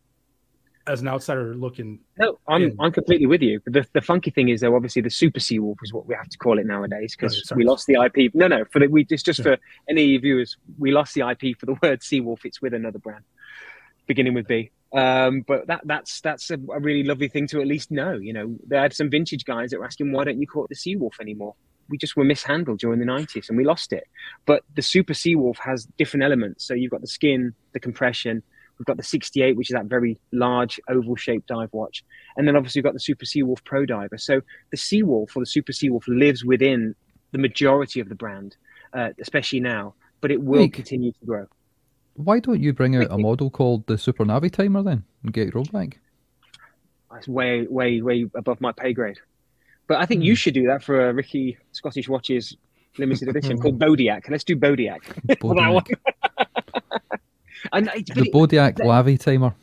[0.87, 1.99] as an outsider looking.
[2.17, 2.77] No, I'm in.
[2.79, 3.61] I'm completely with you.
[3.65, 6.37] The, the funky thing is though, obviously the Super Seawolf is what we have to
[6.37, 8.33] call it nowadays because we lost the IP.
[8.33, 9.43] No, no, for the, we it's just yeah.
[9.43, 9.57] for
[9.89, 12.39] any viewers, we lost the IP for the word Seawolf.
[12.43, 13.23] It's with another brand,
[14.07, 14.71] beginning with B.
[14.93, 18.13] Um, but that that's that's a, a, really lovely thing to at least know.
[18.13, 20.69] You know, they had some vintage guys that were asking, why don't you call it
[20.69, 21.55] the Seawolf anymore?
[21.89, 24.05] We just were mishandled during the 90s and we lost it.
[24.45, 26.65] But the Super Seawolf has different elements.
[26.65, 28.41] So you've got the skin, the compression,
[28.77, 32.03] We've got the 68, which is that very large oval shaped dive watch.
[32.37, 34.17] And then obviously we've got the Super Seawolf Pro Diver.
[34.17, 36.95] So the Seawolf or the Super Seawolf lives within
[37.31, 38.55] the majority of the brand,
[38.93, 41.47] uh, especially now, but it will Nick, continue to grow.
[42.15, 45.63] Why don't you bring out a model called the Super Navitimer then and get your
[45.65, 45.99] back?
[47.11, 49.19] That's way, way, way above my pay grade.
[49.87, 50.25] But I think mm.
[50.25, 50.37] you hmm.
[50.37, 52.55] should do that for a Ricky Scottish Watches
[52.97, 54.29] limited edition called Bodiac.
[54.29, 55.01] Let's do Bodiac.
[55.39, 55.89] Bodiac.
[57.71, 59.53] And the Bodiac Navitimer.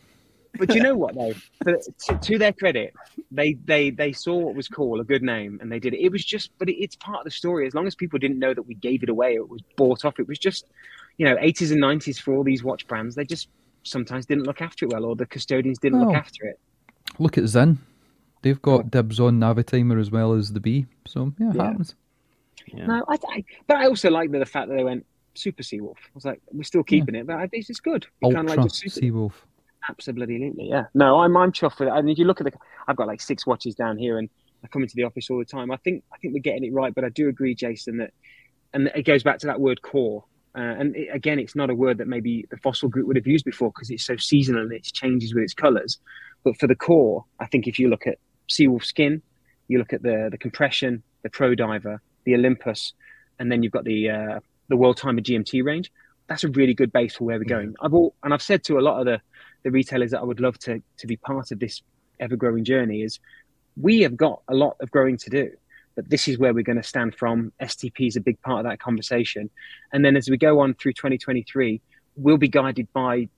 [0.58, 1.32] But you know what though?
[1.64, 2.92] to, to, their credit,
[3.30, 6.00] they they they saw what was cool, a good name, and they did it.
[6.00, 7.66] It was just, but it, it's part of the story.
[7.66, 10.18] As long as people didn't know that we gave it away, it was bought off.
[10.18, 10.66] It was just,
[11.18, 13.14] you know, 80s and 90s for all these watch brands.
[13.14, 13.48] They just
[13.84, 16.06] sometimes didn't look after it well, or the custodians didn't oh.
[16.06, 16.58] look after it.
[17.18, 17.78] Look at Zen.
[18.42, 20.86] They've got dibs on Navitimer as well as the B.
[21.06, 21.64] So yeah, it yeah.
[21.64, 21.94] happens.
[22.66, 22.86] Yeah.
[22.86, 25.96] No, I, I, but I also like the, the fact that they went, Super Seawolf.
[25.96, 27.22] I was like, we're still keeping yeah.
[27.22, 28.06] it, but I think it's good.
[28.22, 29.32] Ultra kind of like Seawolf.
[29.88, 30.84] Absolutely, yeah.
[30.94, 31.92] No, I'm I'm chuffed with it.
[31.92, 32.52] I mean, if you look at the,
[32.86, 34.28] I've got like six watches down here, and
[34.62, 35.70] I come into the office all the time.
[35.70, 38.12] I think I think we're getting it right, but I do agree, Jason, that
[38.72, 40.24] and it goes back to that word core.
[40.56, 43.26] Uh, and it, again, it's not a word that maybe the fossil group would have
[43.26, 45.98] used before because it's so seasonal and it changes with its colours.
[46.44, 49.22] But for the core, I think if you look at Seawolf skin,
[49.68, 52.92] you look at the the compression, the Pro Diver, the Olympus,
[53.38, 54.40] and then you've got the uh,
[54.70, 55.92] the World Timer GMT range,
[56.28, 57.74] that's a really good base for where we're going.
[57.82, 59.20] I've all, and I've said to a lot of the,
[59.64, 61.82] the retailers that I would love to, to be part of this
[62.20, 63.18] ever growing journey is
[63.76, 65.50] we have got a lot of growing to do,
[65.96, 67.52] but this is where we're going to stand from.
[67.60, 69.50] STP is a big part of that conversation.
[69.92, 71.80] And then as we go on through 2023,
[72.14, 73.28] we'll be guided by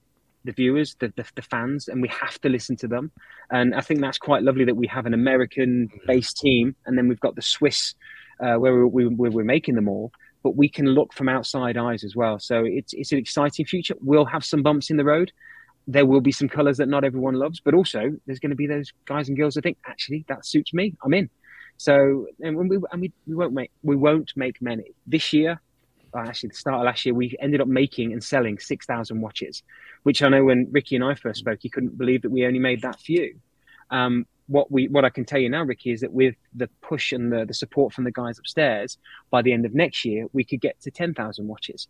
[0.45, 3.11] the viewers, the, the, the, fans, and we have to listen to them.
[3.49, 7.07] And I think that's quite lovely that we have an American based team and then
[7.07, 7.95] we've got the Swiss
[8.39, 10.11] uh, where, we, where we're making them all
[10.43, 12.37] but we can look from outside eyes as well.
[12.39, 13.95] So it's it's an exciting future.
[14.01, 15.31] We'll have some bumps in the road.
[15.87, 18.67] There will be some colours that not everyone loves, but also there's going to be
[18.67, 20.95] those guys and girls that think actually that suits me.
[21.03, 21.29] I'm in.
[21.77, 25.59] So and we and we, we won't make we won't make many this year.
[26.13, 29.63] uh, actually the start of last year, we ended up making and selling 6,000 watches,
[30.03, 32.59] which I know when Ricky and I first spoke, he couldn't believe that we only
[32.59, 33.35] made that few.
[33.89, 37.11] Um, what we what I can tell you now, Ricky, is that with the push
[37.11, 38.97] and the, the support from the guys upstairs,
[39.29, 41.87] by the end of next year, we could get to 10,000 watches,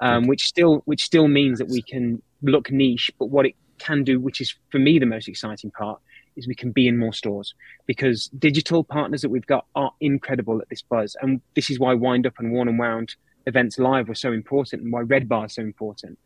[0.00, 4.04] um, which still which still means that we can look niche, but what it can
[4.04, 6.00] do, which is for me the most exciting part,
[6.36, 7.54] is we can be in more stores
[7.86, 11.16] because digital partners that we've got are incredible at this buzz.
[11.20, 13.14] And this is why Wind Up and Worn and Wound
[13.46, 16.18] events live were so important and why Red Bar is so important.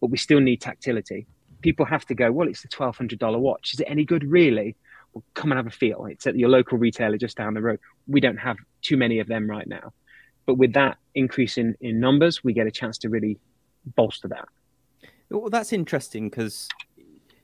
[0.00, 1.26] But we still need tactility.
[1.62, 3.72] People have to go, well, it's a $1,200 watch.
[3.72, 4.76] Is it any good, really?
[5.34, 6.06] Come and have a feel.
[6.06, 7.80] It's at your local retailer just down the road.
[8.06, 9.92] We don't have too many of them right now.
[10.46, 13.38] But with that increase in, in numbers, we get a chance to really
[13.96, 14.48] bolster that.
[15.30, 16.68] Well, that's interesting because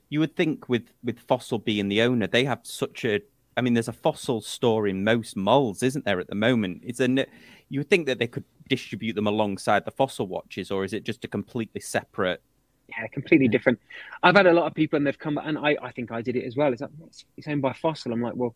[0.09, 3.19] you would think with with Fossil being the owner, they have such a.
[3.55, 6.81] I mean, there's a Fossil store in most malls, isn't there, at the moment?
[6.83, 7.25] It's a.
[7.69, 11.03] You would think that they could distribute them alongside the Fossil watches, or is it
[11.03, 12.41] just a completely separate?
[12.89, 13.79] Yeah, completely different.
[14.21, 16.35] I've had a lot of people, and they've come, and I, I think I did
[16.35, 16.71] it as well.
[16.73, 16.91] It's like
[17.37, 18.11] it's owned by Fossil.
[18.11, 18.55] I'm like, well,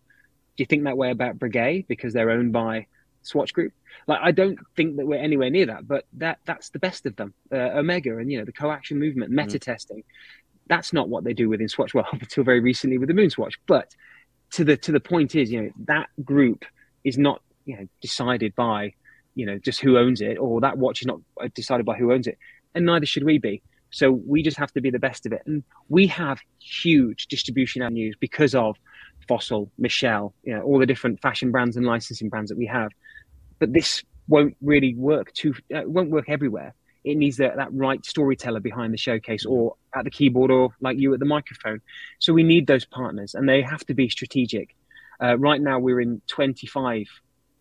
[0.58, 2.88] do you think that way about Breguet because they're owned by
[3.24, 3.74] Swatch Group?
[4.06, 7.16] Like, I don't think that we're anywhere near that, but that that's the best of
[7.16, 7.34] them.
[7.52, 9.36] Uh, Omega and you know the co-axial movement, mm.
[9.36, 10.00] METAS testing.
[10.00, 10.04] Mm
[10.70, 11.94] that's not what they do within Swatch.
[11.94, 13.60] Well, up until very recently with the Moon Swatch.
[13.68, 13.96] But
[14.52, 16.66] to the to the point is, you know, that group
[17.04, 18.94] is not you know decided by
[19.36, 21.20] you know just who owns it, or that watch is not
[21.54, 22.38] decided by who owns it,
[22.76, 23.62] and neither should we be.
[23.89, 27.82] So we just have to be the best of it, and we have huge distribution
[27.82, 28.78] avenues because of
[29.28, 32.91] Fossil, Michele, you know, all the different fashion brands and licensing brands that we have.
[33.60, 35.54] But this won't really work too.
[35.73, 36.73] Uh, won't work everywhere
[37.12, 40.97] it needs that, that right storyteller behind the showcase or at the keyboard or like
[40.97, 41.82] you at the microphone.
[42.19, 44.76] So we need those partners and they have to be strategic.
[45.21, 47.06] Uh, right now, we're in 25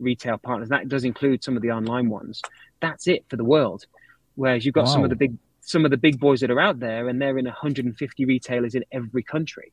[0.00, 0.68] retail partners.
[0.68, 2.42] That does include some of the online ones.
[2.80, 3.86] That's it for the world.
[4.34, 4.92] Whereas you've got wow.
[4.92, 5.36] some of the big
[5.66, 8.84] some of the big boys that are out there, and they're in 150 retailers in
[8.92, 9.72] every country.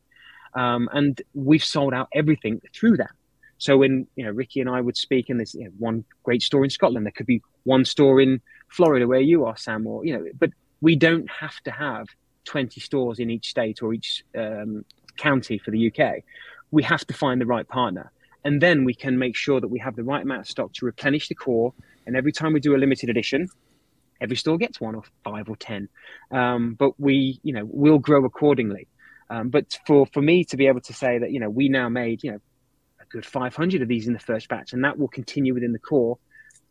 [0.56, 3.12] Um, and we've sold out everything through that.
[3.60, 6.41] So when you know Ricky and I would speak, and there's you know, one great
[6.41, 10.03] store in Scotland, there could be one store in Florida where you are, Sam, or
[10.03, 10.49] you know, but
[10.82, 12.08] we don't have to have
[12.45, 14.84] 20 stores in each state or each um,
[15.15, 16.23] county for the UK.
[16.71, 18.12] We have to find the right partner,
[18.43, 20.86] and then we can make sure that we have the right amount of stock to
[20.86, 21.71] replenish the core.
[22.08, 23.47] And every time we do a limited edition,
[24.23, 25.89] every store gets one or five or ten.
[26.31, 28.88] Um, but we, you know, will grow accordingly.
[29.29, 31.89] Um, but for for me to be able to say that, you know, we now
[31.89, 32.39] made, you know,
[33.01, 35.79] a good 500 of these in the first batch, and that will continue within the
[35.79, 36.17] core.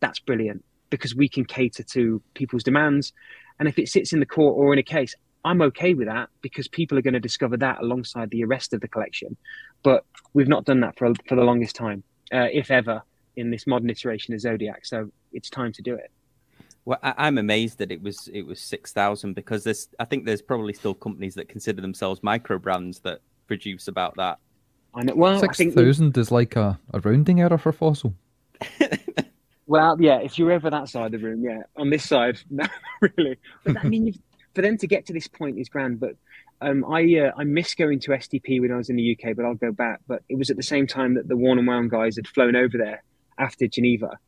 [0.00, 3.12] That's brilliant because we can cater to people's demands.
[3.58, 6.28] And if it sits in the core or in a case, I'm okay with that
[6.40, 9.36] because people are going to discover that alongside the rest of the collection.
[9.82, 13.02] But we've not done that for for the longest time, uh, if ever,
[13.36, 14.84] in this modern iteration of Zodiac.
[14.84, 16.10] So it's time to do it.
[16.84, 20.24] Well, I, am amazed that it was it was six thousand because there's I think
[20.24, 24.38] there's probably still companies that consider themselves micro brands that produce about that.
[24.94, 25.14] I know.
[25.14, 28.14] Well, six thousand is like a, a rounding error for Fossil.
[29.72, 31.62] Well, yeah, if you're ever that side of the room, yeah.
[31.78, 32.66] On this side, no,
[33.00, 33.38] really.
[33.64, 34.12] But I mean,
[34.54, 35.98] for them to get to this point is grand.
[35.98, 36.16] But
[36.60, 39.46] um, I uh, I miss going to STP when I was in the UK, but
[39.46, 40.00] I'll go back.
[40.06, 42.54] But it was at the same time that the Worn and Wound guys had flown
[42.54, 43.02] over there
[43.38, 44.18] after Geneva.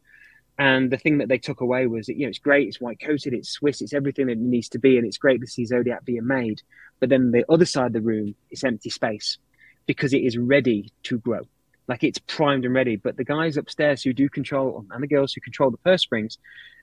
[0.59, 3.01] And the thing that they took away was that, you know, it's great, it's white
[3.01, 4.97] coated, it's Swiss, it's everything that it needs to be.
[4.97, 6.63] And it's great to see Zodiac being made.
[7.01, 9.39] But then the other side of the room is empty space
[9.87, 11.41] because it is ready to grow
[11.89, 12.97] like it's primed and ready.
[12.97, 16.39] But the guys upstairs who do control, and the girls who control the purse strings,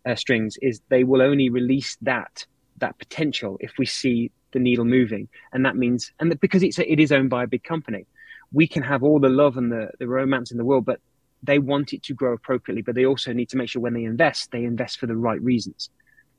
[0.05, 2.45] uh, strings, is they will only release that
[2.77, 6.91] that potential if we see the needle moving, and that means, and because it's a,
[6.91, 8.05] it is owned by a big company,
[8.51, 10.99] we can have all the love and the the romance in the world, but
[11.43, 12.81] they want it to grow appropriately.
[12.81, 15.41] But they also need to make sure when they invest, they invest for the right
[15.41, 15.89] reasons.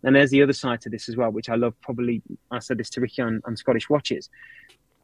[0.04, 1.74] And there's the other side to this as well, which I love.
[1.80, 4.28] Probably I said this to Ricky on, on Scottish watches.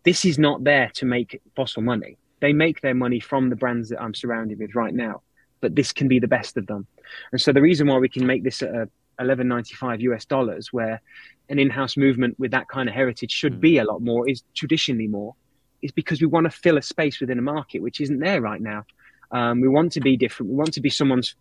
[0.04, 3.88] This is not there to make fossil money they make their money from the brands
[3.88, 5.22] that I'm surrounded with right now,
[5.61, 6.87] but this can be the best of them.
[7.32, 8.88] And so the reason why we can make this at
[9.20, 11.00] 11.95 US dollars, where
[11.48, 13.61] an in-house movement with that kind of heritage should mm.
[13.61, 15.34] be a lot more, is traditionally more,
[15.82, 18.61] is because we want to fill a space within a market which isn't there right
[18.61, 18.84] now.
[19.30, 20.50] Um, we want to be different.
[20.50, 21.34] We want to be someone's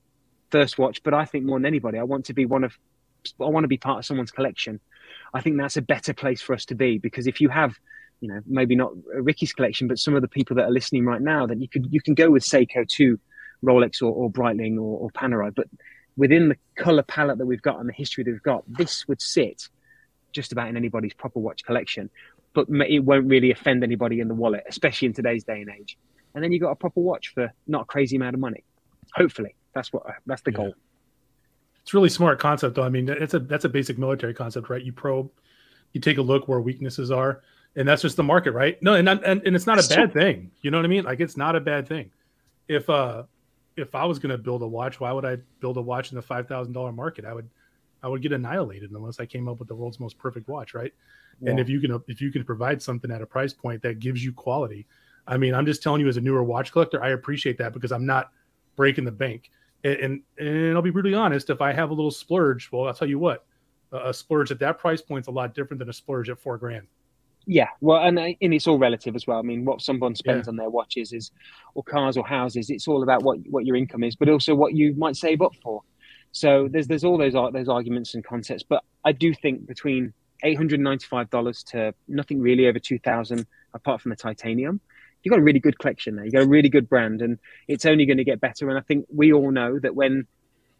[0.51, 2.77] first watch, but I think more than anybody, I want to be one of,
[3.39, 4.79] I want to be part of someone's collection.
[5.33, 7.75] I think that's a better place for us to be because if you have
[8.21, 11.21] you know maybe not Ricky's collection, but some of the people that are listening right
[11.21, 13.19] now that you could you can go with Seiko to
[13.63, 15.67] Rolex or, or Breitling or, or Panerai, but
[16.15, 19.21] within the color palette that we've got and the history that we've got, this would
[19.21, 19.69] sit
[20.31, 22.09] just about in anybody's proper watch collection,
[22.53, 25.97] but it won't really offend anybody in the wallet, especially in today's day and age.
[26.37, 28.63] And then you got a proper watch for not a crazy amount of money.
[29.15, 30.71] Hopefully, that's what that's the goal.
[31.81, 32.83] it's really smart concept though.
[32.83, 34.83] I mean, it's a that's a basic military concept, right?
[34.83, 35.31] You probe,
[35.93, 37.41] you take a look where weaknesses are,
[37.75, 38.77] and that's just the market, right?
[38.83, 40.51] No, and and, and it's not a bad thing.
[40.61, 41.05] You know what I mean?
[41.05, 42.11] Like it's not a bad thing.
[42.67, 43.23] If uh
[43.75, 46.17] if I was going to build a watch, why would I build a watch in
[46.17, 47.25] the five thousand dollar market?
[47.25, 47.49] I would
[48.03, 50.93] I would get annihilated unless I came up with the world's most perfect watch, right?
[51.41, 51.49] Yeah.
[51.49, 54.23] And if you can if you can provide something at a price point that gives
[54.23, 54.85] you quality,
[55.27, 57.91] I mean, I'm just telling you as a newer watch collector, I appreciate that because
[57.91, 58.31] I'm not
[58.75, 59.51] breaking the bank.
[59.83, 62.93] And, and, and I'll be brutally honest, if I have a little splurge, well, I'll
[62.93, 63.45] tell you what,
[63.91, 66.57] a splurge at that price point is a lot different than a splurge at four
[66.57, 66.87] grand.
[67.49, 69.39] Yeah, well, and, uh, and it's all relative as well.
[69.39, 70.51] I mean, what someone spends yeah.
[70.51, 71.31] on their watches is,
[71.75, 72.69] or cars or houses.
[72.69, 75.53] It's all about what what your income is, but also what you might save up
[75.63, 75.81] for.
[76.33, 78.63] So there's there's all those uh, those arguments and concepts.
[78.63, 80.11] But I do think between
[80.43, 84.81] eight hundred ninety five dollars to nothing really over two thousand, apart from the titanium,
[85.23, 86.25] you've got a really good collection there.
[86.25, 88.69] You've got a really good brand, and it's only going to get better.
[88.69, 90.27] And I think we all know that when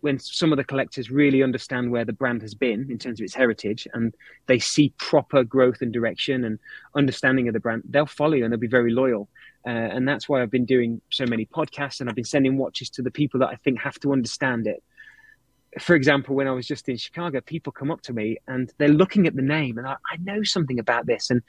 [0.02, 3.24] when some of the collectors really understand where the brand has been in terms of
[3.24, 4.14] its heritage and
[4.46, 6.60] they see proper growth and direction and
[6.96, 9.28] understanding of the brand, they'll follow you and they'll be very loyal.
[9.66, 12.90] Uh, and that's why I've been doing so many podcasts and I've been sending watches
[12.92, 14.84] to the people that I think have to understand it.
[15.80, 18.88] For example, when I was just in Chicago, people come up to me and they're
[18.88, 21.30] looking at the name and I, I know something about this.
[21.30, 21.42] And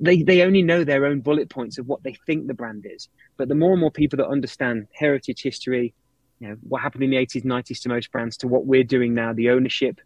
[0.00, 3.08] they, they only know their own bullet points of what they think the brand is.
[3.36, 5.94] But the more and more people that understand heritage, history,
[6.38, 9.14] you know, what happened in the 80s, 90s to most brands to what we're doing
[9.14, 10.00] now, the ownership,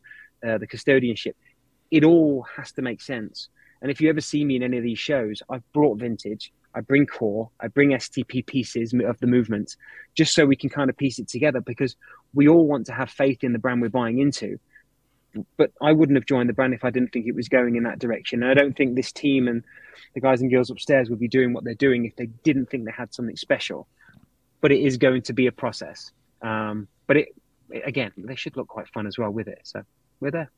[0.46, 1.34] uh, the custodianship,
[1.90, 3.48] it all has to make sense.
[3.82, 6.80] And if you ever see me in any of these shows, I've brought vintage, I
[6.80, 9.76] bring core, I bring STP pieces of the movement,
[10.14, 11.96] just so we can kind of piece it together because
[12.32, 14.58] we all want to have faith in the brand we're buying into
[15.56, 17.82] but I wouldn't have joined the brand if I didn't think it was going in
[17.84, 18.42] that direction.
[18.42, 19.64] And I don't think this team and
[20.14, 22.84] the guys and girls upstairs would be doing what they're doing if they didn't think
[22.84, 23.88] they had something special.
[24.60, 26.12] But it is going to be a process.
[26.42, 27.28] Um, but it
[27.84, 29.60] again, they should look quite fun as well with it.
[29.64, 29.82] So
[30.20, 30.50] we're there.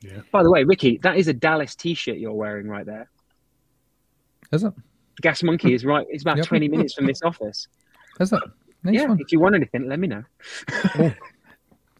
[0.00, 0.20] Yeah.
[0.30, 3.10] By the way, Ricky, that is a Dallas T-shirt you're wearing right there.
[4.52, 4.72] Is it?
[5.20, 6.06] Gas Monkey is right.
[6.10, 6.46] It's about yep.
[6.46, 7.66] 20 minutes from this office.
[8.20, 8.40] Is it?
[8.84, 9.06] Nice yeah.
[9.06, 9.20] One.
[9.20, 10.22] If you want anything, let me know.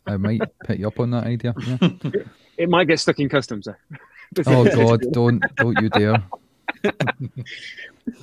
[0.08, 0.14] oh.
[0.14, 1.54] I might pick you up on that idea.
[1.66, 1.88] Yeah.
[2.58, 3.68] It might get stuck in customs
[4.34, 4.42] though.
[4.46, 6.22] oh God, don't don't you dare.
[6.82, 7.44] the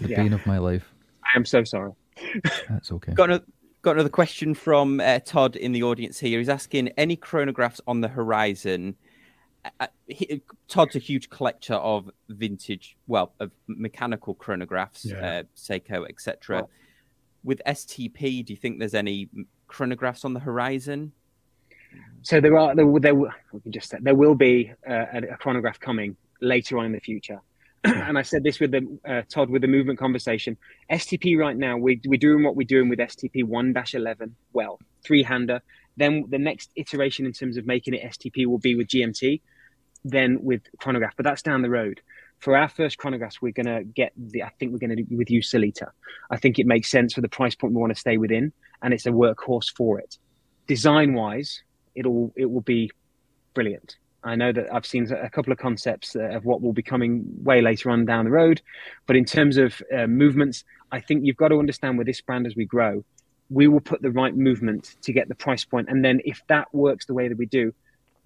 [0.02, 0.18] yeah.
[0.18, 0.94] bane of my life.
[1.24, 1.94] I am so sorry.
[2.70, 3.14] That's okay.
[3.14, 3.46] Got another,
[3.82, 6.40] got another question from uh, Todd in the audience here.
[6.40, 8.96] He's asking any chronographs on the horizon.
[9.64, 15.40] Uh, uh he, Todd's a huge collector of vintage, well, of mechanical chronographs, yeah.
[15.40, 16.68] uh, Seiko, etc.
[17.44, 19.30] With STP, do you think there's any
[19.70, 21.14] chronographs on the horizon?
[22.22, 23.30] So there are there, there we
[23.62, 27.00] can just say, there will be uh, a, a, chronograph coming later on in the
[27.00, 27.39] future.
[27.84, 30.58] and I said this with the uh, Todd with the movement conversation.
[30.91, 35.62] STP right now we we're doing what we're doing with STP 1-11 Well, three hander.
[35.98, 39.41] Then the next iteration in terms of making it STP will be with GMT,
[40.04, 41.14] then with chronograph.
[41.16, 42.02] But that's down the road.
[42.39, 44.43] For our first chronographs, we're going to get the.
[44.43, 45.89] I think we're going to do with a Sellita.
[46.30, 48.93] I think it makes sense for the price point we want to stay within, and
[48.93, 50.18] it's a workhorse for it.
[50.68, 51.64] Design wise,
[51.96, 52.91] it'll it will be
[53.54, 53.98] brilliant.
[54.24, 57.62] I know that I've seen a couple of concepts of what will be coming way
[57.62, 58.60] later on down the road,
[59.06, 62.48] but in terms of uh, movements, I think you've got to understand with this brand
[62.48, 63.06] as we grow,
[63.52, 66.74] we will put the right movement to get the price point, and then if that
[66.74, 67.72] works the way that we do,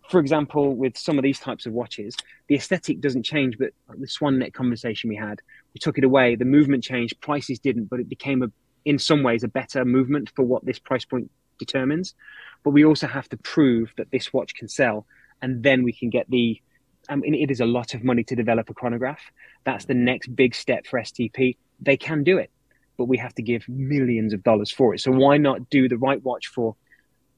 [0.10, 2.16] for example, with some of these types of watches,
[2.48, 5.40] the aesthetic doesn't change, but the swan neck conversation we had,
[5.74, 6.36] we took it away.
[6.36, 8.48] The movement changed, prices didn't, but it became a,
[8.86, 11.30] in some ways, a better movement for what this price point
[11.60, 12.16] determines
[12.64, 15.06] but we also have to prove that this watch can sell,
[15.42, 16.62] and then we can get the.
[17.08, 19.22] I mean, it is a lot of money to develop a chronograph.
[19.64, 21.58] That's the next big step for STP.
[21.80, 22.52] They can do it,
[22.98, 25.00] but we have to give millions of dollars for it.
[25.00, 26.76] So why not do the right watch for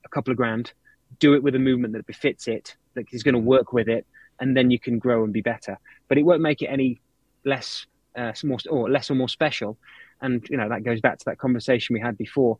[0.03, 0.73] a couple of grand?
[1.19, 4.05] Do it with a movement that befits it, that is going to work with it,
[4.39, 5.77] and then you can grow and be better.
[6.07, 6.99] But it won't make it any
[7.45, 7.85] less,
[8.17, 9.77] uh, more, or less or more special.
[10.21, 12.59] And you know that goes back to that conversation we had before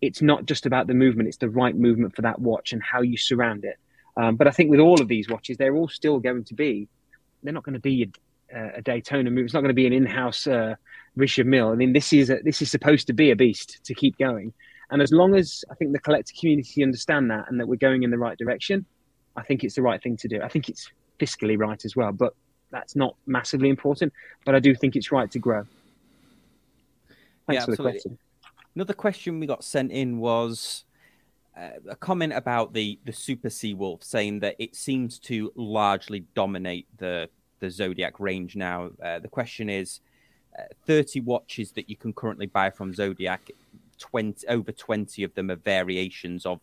[0.00, 3.02] it's not just about the movement; it's the right movement for that watch and how
[3.02, 3.78] you surround it.
[4.16, 6.88] Um, but I think with all of these watches, they're all still going to be.
[7.42, 8.10] They're not going to be
[8.52, 9.44] a, a Daytona move.
[9.44, 10.74] It's not going to be an in-house uh,
[11.14, 11.68] Richard Mille.
[11.68, 14.52] I mean, this is a, this is supposed to be a beast to keep going.
[14.90, 18.02] And as long as I think the collector community understand that and that we're going
[18.02, 18.86] in the right direction,
[19.36, 20.40] I think it's the right thing to do.
[20.42, 20.90] I think it's
[21.20, 22.34] fiscally right as well, but
[22.70, 24.12] that's not massively important.
[24.44, 25.64] But I do think it's right to grow.
[27.46, 28.18] Thanks yeah, for the question.
[28.78, 30.84] Another question we got sent in was
[31.56, 36.86] uh, a comment about the the Super Seawolf, saying that it seems to largely dominate
[36.96, 38.90] the the Zodiac range now.
[39.04, 39.98] Uh, the question is,
[40.56, 43.12] uh, thirty watches that you can currently buy from so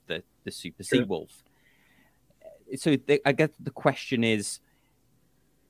[0.08, 1.32] the, the Super Seawolf.
[2.78, 2.96] So
[3.26, 4.62] I guess the question is,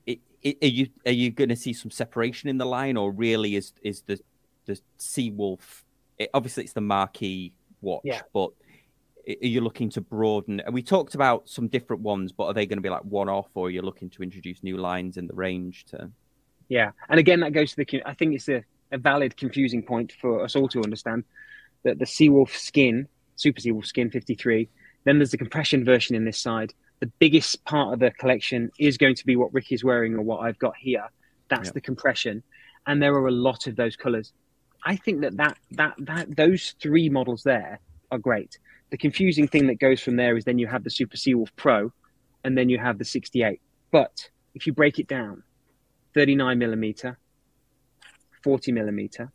[0.06, 3.10] it, it, are you are you going to see some separation in the line, or
[3.10, 4.20] really is is the
[4.66, 5.82] the Seawolf?
[6.18, 8.22] It, obviously, it's the marquee watch, yeah.
[8.32, 8.50] but
[9.28, 10.60] are you looking to broaden?
[10.60, 13.28] And we talked about some different ones, but are they going to be like one
[13.28, 16.10] off, or are you looking to introduce new lines in the range to?
[16.68, 18.02] Yeah, and again, that goes to the.
[18.04, 18.62] I think it's a,
[18.92, 21.24] a valid confusing point for us all to understand
[21.84, 24.68] that the Seawolf skin, Super Seawolf skin 53,
[25.04, 26.72] then there's the compression version in this side.
[27.00, 30.38] The biggest part of the collection is going to be what Ricky's wearing or what
[30.38, 31.08] I've got here.
[31.48, 32.42] That's the compression,
[32.86, 34.32] and there are a lot of those colors.
[34.86, 37.80] I think that that that that those three models there
[38.12, 38.58] are great.
[38.90, 41.92] The confusing thing that goes from there is then you have the Super Seawolf Pro,
[42.44, 43.60] and then you have the 68.
[43.90, 45.42] But if you break it down,
[46.14, 47.18] 39 millimeter,
[48.44, 49.32] 40 millimeter.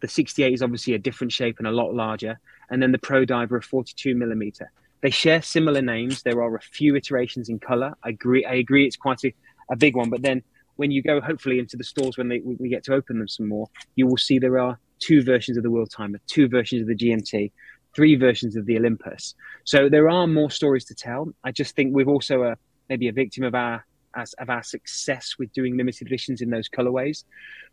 [0.00, 2.40] The 68 is obviously a different shape and a lot larger.
[2.68, 4.72] And then the Pro Diver of 42 millimeter.
[5.02, 6.22] They share similar names.
[6.22, 7.94] There are a few iterations in color.
[8.02, 8.44] I agree.
[8.44, 8.86] I agree.
[8.86, 9.32] It's quite a,
[9.70, 10.10] a big one.
[10.10, 10.42] But then
[10.76, 13.48] when you go hopefully into the stores when they, we get to open them some
[13.48, 13.66] more,
[13.96, 16.96] you will see there are two versions of the World Timer, two versions of the
[16.96, 17.52] GMT,
[17.94, 19.34] three versions of the Olympus.
[19.64, 21.32] So there are more stories to tell.
[21.44, 22.56] I just think we've also a,
[22.88, 23.84] maybe a victim of our
[24.16, 27.24] as of our success with doing limited editions in those colorways.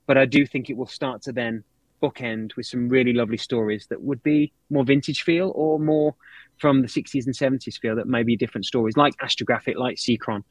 [0.05, 1.63] But I do think it will start to then
[2.01, 6.15] bookend with some really lovely stories that would be more vintage feel or more
[6.59, 10.43] from the 60s and 70s feel that may be different stories like Astrographic, like Seachron.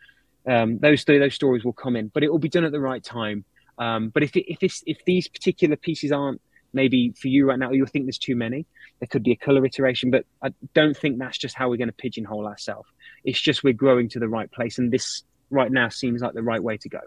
[0.46, 3.02] Um, those those stories will come in, but it will be done at the right
[3.02, 3.44] time.
[3.78, 6.40] Um, but if it, if this, if these particular pieces aren't
[6.72, 8.66] maybe for you right now, you think there's too many,
[9.00, 10.10] there could be a color iteration.
[10.10, 12.88] But I don't think that's just how we're going to pigeonhole ourselves.
[13.24, 16.42] It's just we're growing to the right place, and this right now seems like the
[16.42, 17.00] right way to go.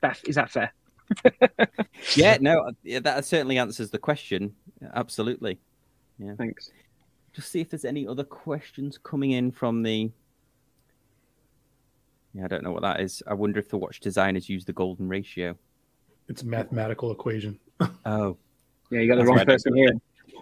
[0.00, 0.72] Beth, is that fair?
[2.16, 4.54] yeah, no, that certainly answers the question.
[4.94, 5.58] Absolutely.
[6.18, 6.34] Yeah.
[6.36, 6.70] Thanks.
[7.32, 10.10] Just see if there's any other questions coming in from the.
[12.34, 13.22] Yeah, I don't know what that is.
[13.26, 15.56] I wonder if the watch designers use the golden ratio.
[16.28, 17.58] It's a mathematical equation.
[18.04, 18.36] oh.
[18.90, 19.46] Yeah, you got the wrong right.
[19.46, 19.92] person here.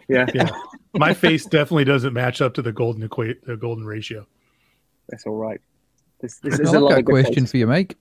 [0.08, 0.26] Yeah.
[0.34, 0.50] yeah.
[0.94, 4.26] My face definitely doesn't match up to the golden equate the golden ratio.
[5.08, 5.60] That's all right.
[6.20, 7.96] This, this is I've got a question for you, Mike.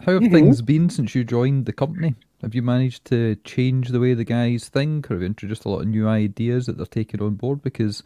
[0.00, 0.34] How have mm-hmm.
[0.34, 2.14] things been since you joined the company?
[2.42, 5.68] Have you managed to change the way the guys think, or have you introduced a
[5.68, 7.62] lot of new ideas that they're taking on board?
[7.62, 8.02] Because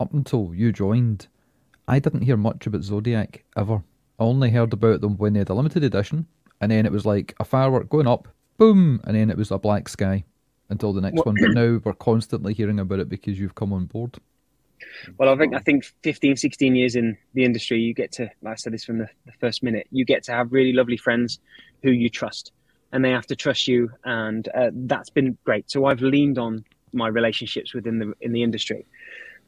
[0.00, 1.28] up until you joined,
[1.88, 3.82] I didn't hear much about Zodiac ever.
[4.22, 6.26] Only heard about them when they had a limited edition,
[6.60, 9.58] and then it was like a firework going up, boom, and then it was a
[9.58, 10.24] black sky
[10.70, 11.36] until the next one.
[11.40, 14.18] But now we're constantly hearing about it because you've come on board.
[15.18, 18.52] Well, I think I think 15, 16 years in the industry, you get to, like
[18.52, 21.40] I said this from the, the first minute, you get to have really lovely friends
[21.82, 22.52] who you trust,
[22.92, 25.70] and they have to trust you, and uh, that's been great.
[25.70, 28.86] So I've leaned on my relationships within the in the industry.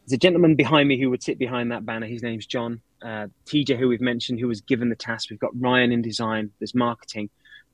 [0.05, 2.07] There's a gentleman behind me who would sit behind that banner.
[2.07, 5.31] His name's John uh, TJ, who we've mentioned, who was given the task.
[5.31, 6.51] We've got Ryan in design.
[6.59, 7.31] There's marketing.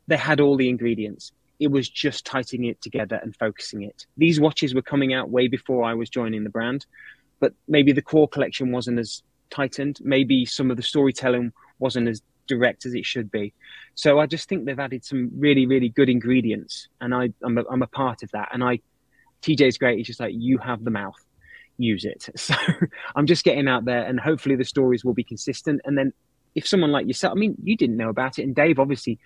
[0.07, 1.33] They had all the ingredients.
[1.59, 4.07] It was just tightening it together and focusing it.
[4.17, 6.87] These watches were coming out way before I was joining the brand
[7.41, 9.99] but maybe the core collection wasn't as tightened.
[10.03, 13.53] Maybe some of the storytelling wasn't as direct as it should be.
[13.95, 17.65] So I just think they've added some really, really good ingredients, and I, I'm a,
[17.69, 18.51] I'm a part of that.
[18.53, 18.81] And I,
[19.43, 19.99] TJ's great.
[19.99, 21.19] He's just like you have the mouth,
[21.83, 22.29] use it.
[22.37, 22.55] So
[23.15, 25.81] I'm just getting out there, and hopefully the stories will be consistent.
[25.85, 26.13] And then
[26.55, 29.19] if someone like yourself, I mean, you didn't know about it, and Dave obviously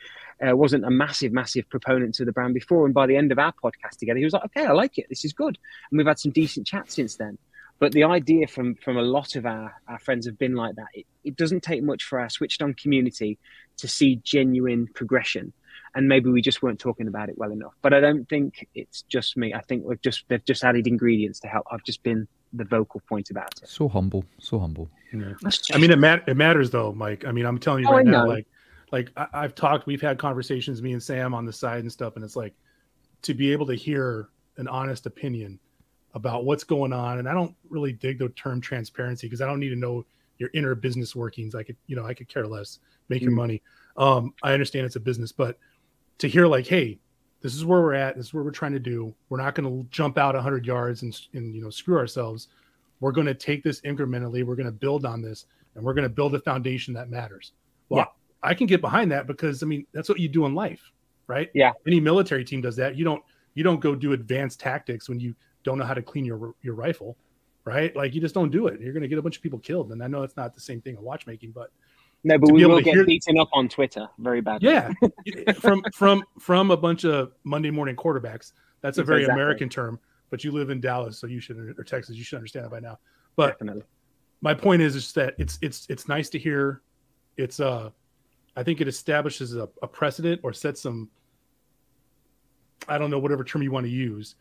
[0.46, 2.84] uh, wasn't a massive, massive proponent to the brand before.
[2.84, 5.06] And by the end of our podcast together, he was like, "Okay, I like it.
[5.08, 5.58] This is good."
[5.90, 7.38] And we've had some decent chats since then.
[7.78, 10.88] But the idea from from a lot of our, our friends have been like that.
[10.94, 13.38] It, it doesn't take much for our switched on community
[13.78, 15.52] to see genuine progression.
[15.96, 17.74] And maybe we just weren't talking about it well enough.
[17.80, 19.54] But I don't think it's just me.
[19.54, 21.66] I think we've just they've just added ingredients to help.
[21.70, 23.68] I've just been the vocal point about it.
[23.68, 24.88] So humble, so humble.
[25.12, 25.32] Yeah.
[25.72, 27.24] I mean, it, mat- it matters though, Mike.
[27.26, 28.46] I mean, I'm telling you oh, right now, like,
[28.92, 32.16] like I- have talked, we've had conversations, me and Sam on the side and stuff,
[32.16, 32.54] and it's like
[33.22, 35.58] to be able to hear an honest opinion
[36.14, 37.18] about what's going on.
[37.18, 40.06] And I don't really dig the term transparency because I don't need to know
[40.38, 41.54] your inner business workings.
[41.54, 42.78] I could, you know, I could care less.
[43.08, 43.62] Make mm your money.
[43.96, 45.58] Um, I understand it's a business, but
[46.18, 46.98] to hear like, hey,
[47.44, 48.16] this is where we're at.
[48.16, 49.14] This is what we're trying to do.
[49.28, 52.48] We're not going to jump out 100 yards and, and you know screw ourselves.
[53.00, 54.46] We're going to take this incrementally.
[54.46, 57.52] We're going to build on this, and we're going to build a foundation that matters.
[57.90, 58.48] Well, yeah.
[58.48, 60.90] I can get behind that because I mean that's what you do in life,
[61.26, 61.50] right?
[61.52, 61.72] Yeah.
[61.86, 62.96] Any military team does that.
[62.96, 63.22] You don't
[63.52, 65.34] you don't go do advanced tactics when you
[65.64, 67.14] don't know how to clean your your rifle,
[67.66, 67.94] right?
[67.94, 68.80] Like you just don't do it.
[68.80, 69.92] You're going to get a bunch of people killed.
[69.92, 71.70] And I know it's not the same thing in watchmaking, but
[72.24, 73.04] no, but we will get hear...
[73.04, 74.70] beaten up on Twitter very badly.
[74.70, 74.92] Yeah,
[75.60, 78.52] from from from a bunch of Monday morning quarterbacks.
[78.80, 79.42] That's a very exactly.
[79.42, 80.00] American term,
[80.30, 82.80] but you live in Dallas, so you should or Texas, you should understand it by
[82.80, 82.98] now.
[83.36, 83.82] But Definitely.
[84.40, 86.82] my point is is that it's it's it's nice to hear.
[87.36, 87.90] It's uh,
[88.56, 91.10] I think it establishes a, a precedent or sets some.
[92.88, 94.36] I don't know whatever term you want to use,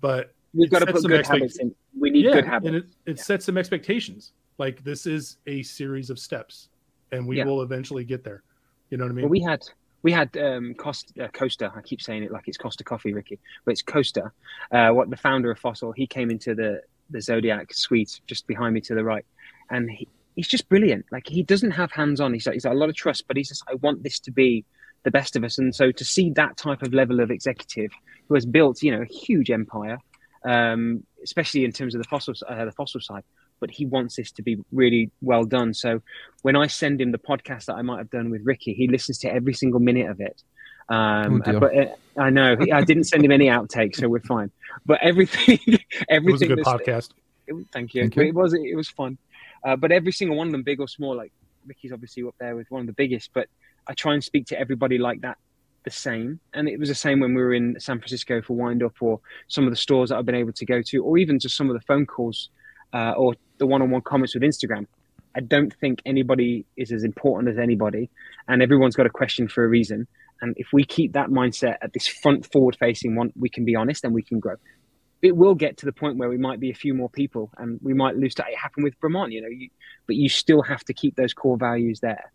[0.00, 1.74] but we've got to put good expect- habits in.
[1.98, 3.22] We need yeah, good habits, and it, it yeah.
[3.22, 4.32] sets some expectations.
[4.58, 6.68] Like this is a series of steps,
[7.14, 7.44] and we yeah.
[7.44, 8.42] will eventually get there.
[8.90, 9.24] You know what I mean?
[9.24, 9.62] Well, we had
[10.02, 11.76] we had um, Kosta, uh, Kosta.
[11.76, 14.30] I keep saying it like it's Costa Coffee, Ricky, but it's Kosta.
[14.70, 15.92] Uh, what the founder of Fossil?
[15.92, 19.24] He came into the the Zodiac suite just behind me to the right,
[19.70, 21.06] and he, he's just brilliant.
[21.10, 22.34] Like he doesn't have hands on.
[22.34, 24.64] He's, he's got a lot of trust, but he's just I want this to be
[25.04, 25.58] the best of us.
[25.58, 27.90] And so to see that type of level of executive
[28.28, 29.98] who has built, you know, a huge empire,
[30.44, 33.22] um, especially in terms of the fossil uh, the fossil side,
[33.64, 35.72] but he wants this to be really well done.
[35.72, 36.02] So
[36.42, 39.16] when I send him the podcast that I might have done with Ricky, he listens
[39.20, 40.42] to every single minute of it.
[40.90, 41.86] Um, oh but uh,
[42.18, 44.50] I know I didn't send him any outtakes, so we're fine.
[44.84, 45.58] But everything,
[46.10, 46.10] everything.
[46.10, 47.12] It was a good podcast.
[47.46, 48.02] It, thank you.
[48.02, 48.24] Thank you.
[48.24, 49.16] It was it was fun.
[49.64, 51.32] Uh, but every single one of them, big or small, like
[51.66, 53.30] Ricky's obviously up there with one of the biggest.
[53.32, 53.48] But
[53.88, 55.38] I try and speak to everybody like that
[55.84, 56.38] the same.
[56.52, 59.20] And it was the same when we were in San Francisco for Wind Up or
[59.48, 61.70] some of the stores that I've been able to go to, or even just some
[61.70, 62.50] of the phone calls
[62.94, 64.86] uh, or the one on one comments with Instagram.
[65.36, 68.08] I don't think anybody is as important as anybody,
[68.48, 70.06] and everyone's got a question for a reason.
[70.40, 73.74] And if we keep that mindset at this front forward facing one, we can be
[73.74, 74.56] honest and we can grow.
[75.22, 77.80] It will get to the point where we might be a few more people and
[77.82, 79.70] we might lose it happened with Bremont, you know, you,
[80.06, 82.30] but you still have to keep those core values there.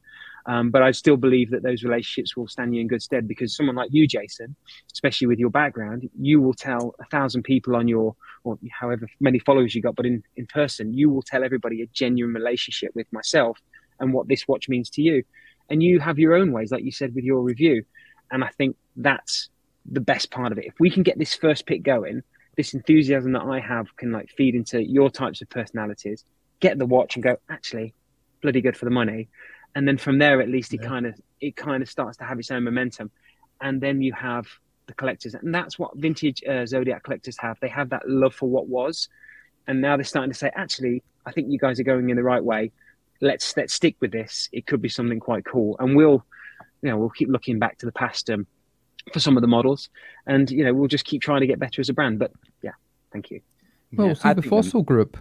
[0.45, 3.55] Um, but I still believe that those relationships will stand you in good stead because
[3.55, 4.55] someone like you, Jason,
[4.91, 9.39] especially with your background, you will tell a thousand people on your or however many
[9.39, 13.11] followers you got, but in, in person, you will tell everybody a genuine relationship with
[13.11, 13.59] myself
[13.99, 15.23] and what this watch means to you.
[15.69, 17.83] And you have your own ways, like you said with your review.
[18.31, 19.49] And I think that's
[19.85, 20.65] the best part of it.
[20.65, 22.23] If we can get this first pick going,
[22.55, 26.23] this enthusiasm that I have can like feed into your types of personalities,
[26.59, 27.93] get the watch and go, actually,
[28.41, 29.27] bloody good for the money
[29.75, 30.89] and then from there at least it yeah.
[30.89, 33.11] kind of it kind of starts to have its own momentum.
[33.61, 34.47] And then you have
[34.87, 35.35] the collectors.
[35.35, 37.57] And that's what vintage uh, zodiac collectors have.
[37.59, 39.09] They have that love for what was.
[39.67, 42.23] And now they're starting to say actually i think you guys are going in the
[42.23, 42.71] right way.
[43.21, 44.49] Let's let's stick with this.
[44.51, 45.75] It could be something quite cool.
[45.79, 46.25] And we'll
[46.81, 48.47] you know we'll keep looking back to the past um,
[49.13, 49.89] for some of the models.
[50.25, 52.19] And you know we'll just keep trying to get better as a brand.
[52.19, 52.71] But yeah
[53.11, 53.41] thank you.
[53.93, 55.17] Well yeah, see the fossil group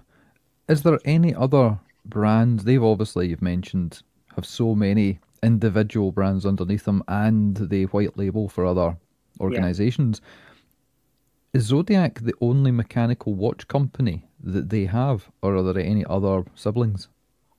[0.69, 2.65] is there any other brands?
[2.65, 4.03] They've obviously you've mentioned
[4.39, 8.97] have so many individual brands underneath them and the white label for other
[9.41, 10.21] organizations.
[10.23, 11.59] Yeah.
[11.59, 16.45] Is Zodiac the only mechanical watch company that they have, or are there any other
[16.55, 17.09] siblings?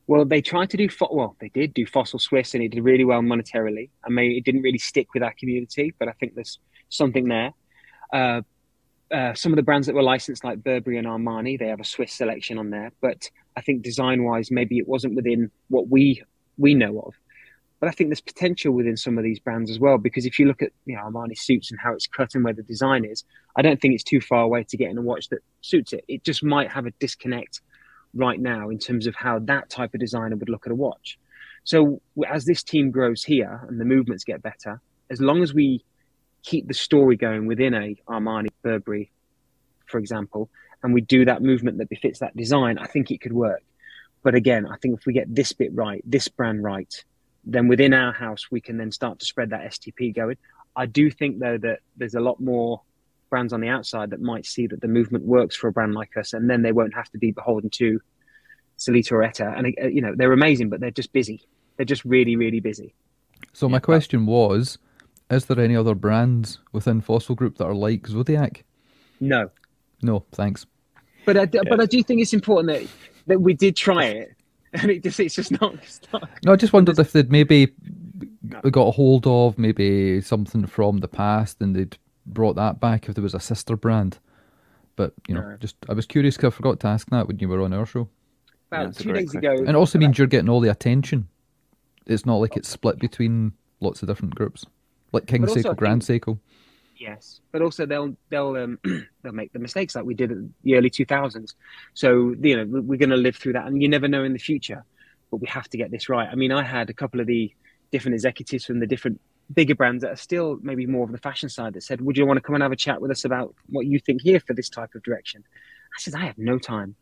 [0.07, 1.36] Well, they tried to do fo- well.
[1.41, 3.89] They did do Fossil Swiss, and it did really well monetarily.
[4.05, 7.51] I mean, it didn't really stick with our community, but I think there's something there.
[8.13, 8.41] Uh,
[9.11, 11.86] uh, some of the brands that were licensed, like Burberry and Armani, they have a
[11.86, 12.91] Swiss selection on there.
[13.01, 16.23] But I think design-wise, maybe it wasn't within what we
[16.60, 17.16] we know of.
[17.80, 20.45] But I think there's potential within some of these brands as well, because if you
[20.45, 23.24] look at you know Armani suits and how it's cut and where the design is,
[23.55, 26.03] I don't think it's too far away to getting a watch that suits it.
[26.07, 27.62] It just might have a disconnect
[28.14, 31.18] right now in terms of how that type of designer would look at a watch.
[31.64, 35.84] So as this team grows here and the movements get better, as long as we
[36.43, 39.12] keep the story going within a Armani Burberry,
[39.86, 40.49] for example,
[40.84, 43.62] and we do that movement that befits that design, I think it could work.
[44.24, 46.93] But again, I think if we get this bit right, this brand right,
[47.45, 50.38] then within our house, we can then start to spread that STP going.
[50.76, 52.82] I do think, though, that there's a lot more
[53.30, 56.17] brands on the outside that might see that the movement works for a brand like
[56.17, 57.99] us, and then they won't have to be beholden to
[58.78, 59.53] Sellita or ETA.
[59.55, 61.47] And, uh, you know, they're amazing, but they're just busy.
[61.78, 62.93] They're just really, really busy.
[63.53, 64.78] So, my question was
[65.30, 68.63] Is there any other brands within Fossil Group that are like Zodiac?
[69.20, 69.49] No.
[70.01, 70.65] No, thanks.
[71.26, 71.61] But I, yeah.
[71.67, 72.89] but I do think it's important that
[73.30, 74.36] that we did try it,
[74.73, 75.75] and it just it's just not.
[76.11, 77.73] not no, I just wondered if they'd maybe
[78.71, 83.15] got a hold of maybe something from the past and they'd brought that back if
[83.15, 84.19] there was a sister brand.
[84.95, 85.57] But you know, no.
[85.57, 87.86] just I was curious because I forgot to ask that when you were on our
[87.86, 88.09] show.
[88.71, 91.27] About two days ago, and it also means you're getting all the attention.
[92.05, 92.73] It's not like it's oh.
[92.73, 94.65] split between lots of different groups,
[95.11, 96.38] like King Seiko, Grand Seiko.
[96.99, 98.77] Yes, but also they'll they'll um,
[99.23, 101.55] they'll make the mistakes like we did in the early two thousands.
[101.93, 104.39] So you know we're going to live through that, and you never know in the
[104.39, 104.83] future.
[105.31, 106.27] But we have to get this right.
[106.29, 107.53] I mean, I had a couple of the
[107.91, 109.21] different executives from the different
[109.53, 112.25] bigger brands that are still maybe more of the fashion side that said, "Would you
[112.25, 114.53] want to come and have a chat with us about what you think here for
[114.53, 115.43] this type of direction?"
[115.97, 116.95] I said, "I have no time.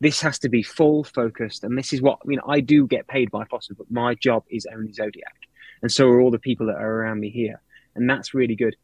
[0.00, 2.40] This has to be full focused, and this is what I mean.
[2.48, 5.36] I do get paid by Fossil, but my job is only Zodiac,
[5.82, 7.62] and so are all the people that are around me here,
[7.94, 8.74] and that's really good."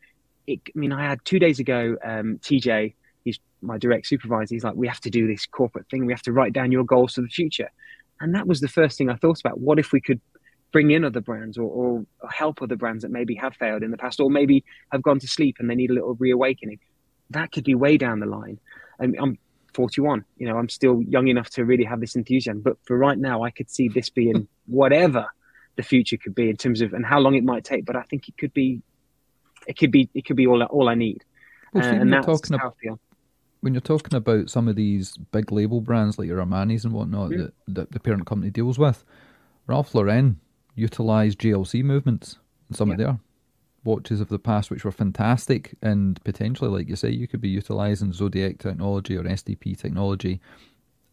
[0.46, 4.54] It, I mean, I had two days ago, um, TJ he's my direct supervisor.
[4.54, 6.06] He's like, we have to do this corporate thing.
[6.06, 7.70] We have to write down your goals for the future.
[8.20, 9.60] And that was the first thing I thought about.
[9.60, 10.20] What if we could
[10.72, 13.98] bring in other brands or, or, help other brands that maybe have failed in the
[13.98, 16.78] past or maybe have gone to sleep and they need a little reawakening?
[17.30, 18.58] That could be way down the line.
[18.98, 19.38] And I'm
[19.74, 20.24] 41.
[20.36, 22.60] You know, I'm still young enough to really have this enthusiasm.
[22.60, 25.26] But for right now, I could see this being whatever
[25.76, 27.84] the future could be in terms of and how long it might take.
[27.84, 28.82] But I think it could be,
[29.66, 31.24] it could be, it could be all all I need.
[31.72, 33.00] Well, uh, and that's talking how about, feel
[33.62, 37.30] when you're talking about some of these big label brands like your Armani's and whatnot
[37.30, 37.38] mm.
[37.38, 39.04] that, that the parent company deals with,
[39.68, 40.40] Ralph Lauren
[40.74, 42.38] utilized JLC movements
[42.68, 42.94] in some yeah.
[42.94, 43.18] of their
[43.84, 47.48] watches of the past, which were fantastic, and potentially, like you say, you could be
[47.48, 50.40] utilizing Zodiac technology or STP technology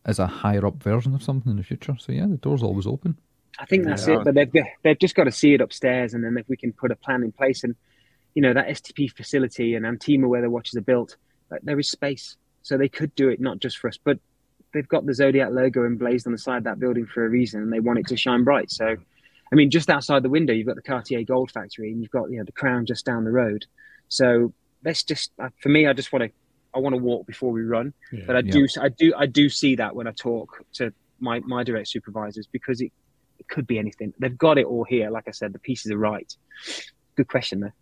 [0.06, 1.96] as a higher up version of something in the future.
[2.00, 3.16] So yeah, the door's always open.
[3.60, 4.16] I think that's yeah.
[4.16, 4.52] it, but they've
[4.84, 7.22] they've just got to see it upstairs, and then if we can put a plan
[7.22, 7.76] in place, and
[8.36, 11.18] you know that STP facility and Antima where the watches are built
[11.64, 14.20] there is space, so they could do it not just for us, but
[14.74, 17.62] they've got the Zodiac logo emblazed on the side of that building for a reason,
[17.62, 18.72] and they want it to shine bright.
[18.72, 18.96] So,
[19.52, 22.30] I mean, just outside the window, you've got the Cartier Gold Factory, and you've got
[22.30, 23.66] you know the Crown just down the road.
[24.08, 24.54] So
[24.84, 26.32] let's just, uh, for me, I just want to,
[26.74, 27.94] I want to walk before we run.
[28.12, 28.52] Yeah, but I yeah.
[28.52, 32.48] do, I do, I do see that when I talk to my my direct supervisors
[32.52, 32.92] because it,
[33.40, 34.14] it could be anything.
[34.20, 35.10] They've got it all here.
[35.10, 36.32] Like I said, the pieces are right.
[37.16, 37.74] Good question there.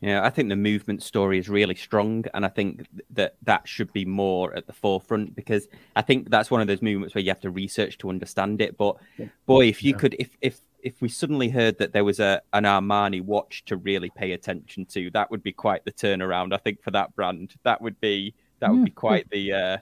[0.00, 3.92] Yeah, I think the movement story is really strong, and I think that that should
[3.92, 7.30] be more at the forefront because I think that's one of those movements where you
[7.30, 8.76] have to research to understand it.
[8.76, 9.26] But yeah.
[9.46, 9.98] boy, if you yeah.
[9.98, 13.76] could, if if if we suddenly heard that there was a an Armani watch to
[13.76, 16.54] really pay attention to, that would be quite the turnaround.
[16.54, 19.76] I think for that brand, that would be that would be quite the uh,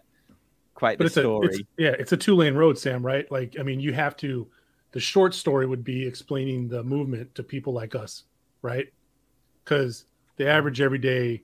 [0.75, 1.47] quite but the story.
[1.47, 3.05] A, it's, yeah, it's a two lane road, Sam.
[3.05, 3.31] Right?
[3.31, 4.49] Like, I mean, you have to.
[4.93, 8.25] The short story would be explaining the movement to people like us,
[8.63, 8.87] right?
[9.65, 10.05] Because
[10.37, 11.43] the average everyday,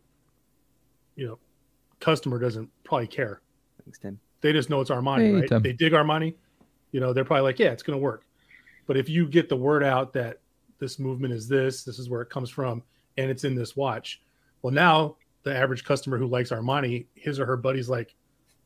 [1.16, 1.38] you know,
[2.00, 3.40] customer doesn't probably care.
[3.84, 4.18] Thanks, Tim.
[4.40, 5.48] They just know it's Armani, hey, right?
[5.48, 5.62] Tim.
[5.62, 6.34] They dig Armani.
[6.92, 8.24] You know, they're probably like, yeah, it's going to work.
[8.86, 10.40] But if you get the word out that
[10.78, 12.82] this movement is this, this is where it comes from,
[13.16, 14.20] and it's in this watch,
[14.62, 18.14] well, now the average customer who likes Armani, his or her buddy's like,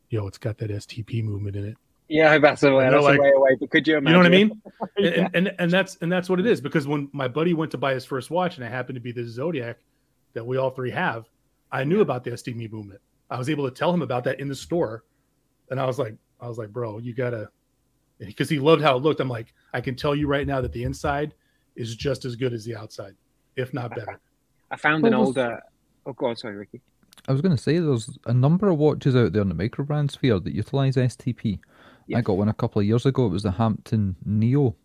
[0.08, 1.76] yo, it's got that STP movement in it.
[2.08, 2.90] Yeah, that's a way.
[2.90, 3.56] That's like, a way away.
[3.58, 4.06] But could you imagine?
[4.08, 4.62] You know what I mean?
[4.98, 5.28] yeah.
[5.34, 6.60] and, and and that's and that's what it is.
[6.60, 9.12] Because when my buddy went to buy his first watch, and it happened to be
[9.12, 9.78] the Zodiac
[10.34, 11.26] that we all three have,
[11.72, 13.00] I knew about the STP movement.
[13.30, 15.04] I was able to tell him about that in the store,
[15.70, 17.48] and I was like, I was like, bro, you gotta,
[18.18, 19.20] because he loved how it looked.
[19.20, 21.34] I'm like, I can tell you right now that the inside
[21.74, 23.14] is just as good as the outside,
[23.56, 24.20] if not better.
[24.70, 25.60] I found an older.
[26.06, 26.82] Oh, go on, sorry, Ricky.
[27.26, 30.10] I was going to say there's a number of watches out there in the microbrand
[30.10, 31.58] sphere that utilize STP.
[32.14, 33.26] I got one a couple of years ago.
[33.26, 34.76] It was the Hampton Neo,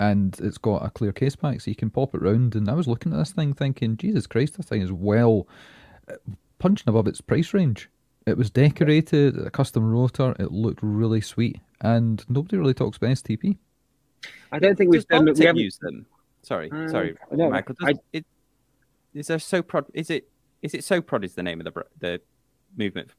[0.00, 2.54] and it's got a clear case back, so you can pop it round.
[2.54, 5.46] And I was looking at this thing, thinking, Jesus Christ, this thing is well
[6.10, 6.14] uh,
[6.58, 7.90] punching above its price range.
[8.26, 10.34] It was decorated, a custom rotor.
[10.38, 13.56] It looked really sweet, and nobody really talks about STP.
[14.52, 15.24] I don't think we've done.
[15.24, 16.06] We haven't used them.
[16.42, 17.74] Sorry, um, sorry, Michael.
[17.78, 18.26] Does, I, it,
[19.14, 19.86] is there Soprod?
[19.94, 20.28] Is it
[20.62, 21.24] is it Soprod?
[21.24, 22.20] Is the name of the the
[22.76, 23.10] movement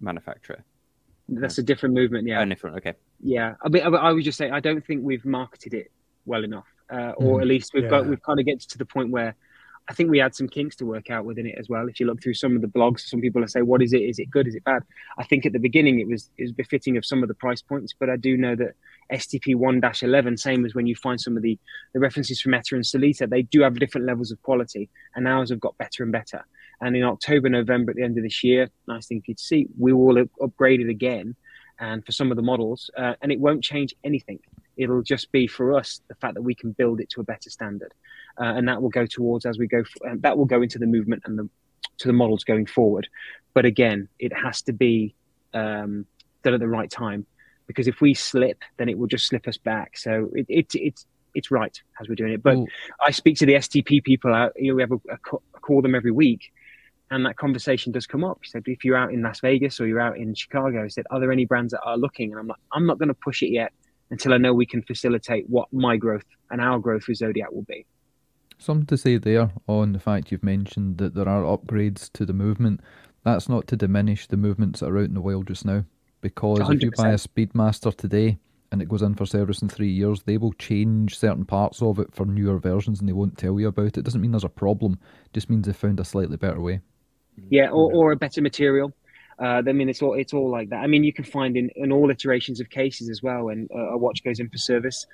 [0.00, 0.64] manufacturer?
[1.28, 2.28] That's a different movement.
[2.28, 2.40] Yeah.
[2.40, 2.76] Oh, different.
[2.76, 2.94] Okay.
[3.20, 3.54] Yeah.
[3.64, 5.90] I mean, I would just say I don't think we've marketed it
[6.24, 7.42] well enough, uh, or mm.
[7.42, 7.90] at least we've yeah.
[7.90, 9.34] got we've kind of get to the point where
[9.88, 11.88] I think we had some kinks to work out within it as well.
[11.88, 14.02] If you look through some of the blogs, some people will say, "What is it?
[14.02, 14.48] Is it good?
[14.48, 14.82] Is it bad?"
[15.16, 17.62] I think at the beginning it was it was befitting of some of the price
[17.62, 18.74] points, but I do know that
[19.12, 21.58] STP one eleven, same as when you find some of the
[21.92, 25.50] the references from ETA and Sellita, they do have different levels of quality, and ours
[25.50, 26.44] have got better and better.
[26.80, 29.42] And in October, November, at the end of this year, nice thing for you to
[29.42, 31.34] see, we will upgrade it again.
[31.78, 34.38] And for some of the models, uh, and it won't change anything.
[34.78, 37.50] It'll just be for us the fact that we can build it to a better
[37.50, 37.92] standard,
[38.40, 39.84] uh, and that will go towards as we go.
[40.02, 41.48] And that will go into the movement and the
[41.98, 43.08] to the models going forward.
[43.54, 45.14] But again, it has to be
[45.54, 46.06] um,
[46.42, 47.26] done at the right time
[47.66, 49.96] because if we slip, then it will just slip us back.
[49.96, 52.42] So it, it, it's it's right as we're doing it.
[52.42, 52.66] But Ooh.
[53.04, 54.32] I speak to the STP people.
[54.32, 55.18] Out, you know, we have a, a,
[55.60, 56.52] call them every week,
[57.10, 58.38] and that conversation does come up.
[58.42, 61.04] He said, if you're out in Las Vegas or you're out in Chicago, he said,
[61.10, 62.32] are there any brands that are looking?
[62.32, 63.72] And I'm like, I'm not going to push it yet
[64.10, 67.62] until I know we can facilitate what my growth and our growth with Zodiac will
[67.62, 67.86] be.
[68.58, 72.32] Something to say there on the fact you've mentioned that there are upgrades to the
[72.32, 72.80] movement.
[73.22, 75.84] That's not to diminish the movements that are out in the wild just now.
[76.20, 76.76] Because 100%.
[76.76, 78.38] if you buy a Speedmaster today
[78.72, 81.98] and it goes in for service in three years, they will change certain parts of
[81.98, 83.98] it for newer versions and they won't tell you about it.
[83.98, 86.80] It doesn't mean there's a problem, it just means they found a slightly better way.
[87.48, 88.92] Yeah, or, or a better material.
[89.38, 90.78] Uh, I mean, it's all it's all like that.
[90.78, 93.90] I mean, you can find in, in all iterations of cases as well when uh,
[93.90, 95.06] a watch goes in for service.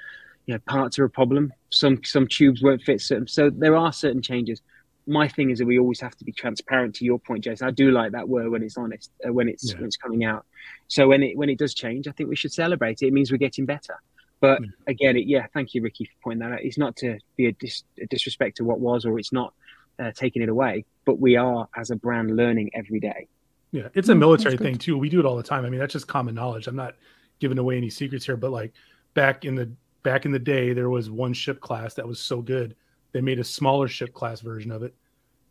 [0.47, 1.53] You know, parts are a problem.
[1.70, 3.27] Some some tubes won't fit certain.
[3.27, 4.62] So there are certain changes,
[5.07, 6.95] my thing is that we always have to be transparent.
[6.97, 9.70] To your point, Jason, I do like that word when it's honest, uh, when it's
[9.70, 9.77] yeah.
[9.77, 10.47] when it's coming out.
[10.89, 13.07] So when it when it does change, I think we should celebrate it.
[13.07, 14.01] It means we're getting better.
[14.41, 14.68] But yeah.
[14.87, 16.62] again, it, yeah, thank you, Ricky, for pointing that out.
[16.62, 19.55] It's not to be a, dis, a disrespect to what was, or it's not
[19.99, 20.84] uh, taking it away.
[21.05, 23.28] But we are, as a brand, learning every day.
[23.72, 24.99] Yeah, it's a military thing too.
[24.99, 25.64] We do it all the time.
[25.64, 26.66] I mean, that's just common knowledge.
[26.66, 26.95] I'm not
[27.38, 28.72] giving away any secrets here, but like
[29.14, 29.70] back in the
[30.03, 32.76] back in the day, there was one ship class that was so good
[33.12, 34.95] they made a smaller ship class version of it,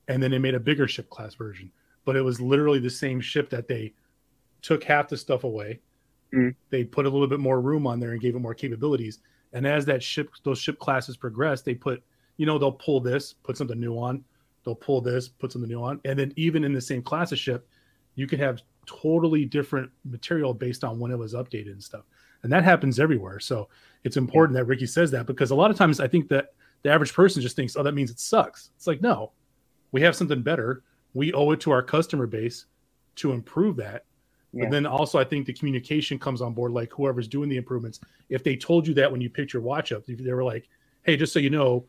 [0.07, 1.71] and then they made a bigger ship class version.
[2.05, 3.93] But it was literally the same ship that they
[4.61, 5.79] took half the stuff away.
[6.33, 6.55] Mm.
[6.69, 9.19] They put a little bit more room on there and gave it more capabilities.
[9.53, 12.03] And as that ship, those ship classes progress, they put,
[12.37, 14.23] you know, they'll pull this, put something new on.
[14.63, 17.39] They'll pull this, put something new on, and then even in the same class of
[17.39, 17.67] ship,
[18.15, 22.03] you can have totally different material based on when it was updated and stuff.
[22.43, 23.39] And that happens everywhere.
[23.39, 23.69] So
[24.03, 24.63] it's important yeah.
[24.63, 26.53] that Ricky says that because a lot of times I think that
[26.83, 28.71] the average person just thinks, oh, that means it sucks.
[28.75, 29.31] It's like, no,
[29.91, 30.83] we have something better.
[31.13, 32.65] We owe it to our customer base
[33.17, 34.05] to improve that.
[34.53, 34.65] Yeah.
[34.65, 36.71] But then also, I think the communication comes on board.
[36.71, 37.99] Like whoever's doing the improvements,
[38.29, 40.67] if they told you that when you picked your watch up, they were like,
[41.03, 41.85] "Hey, just so you know,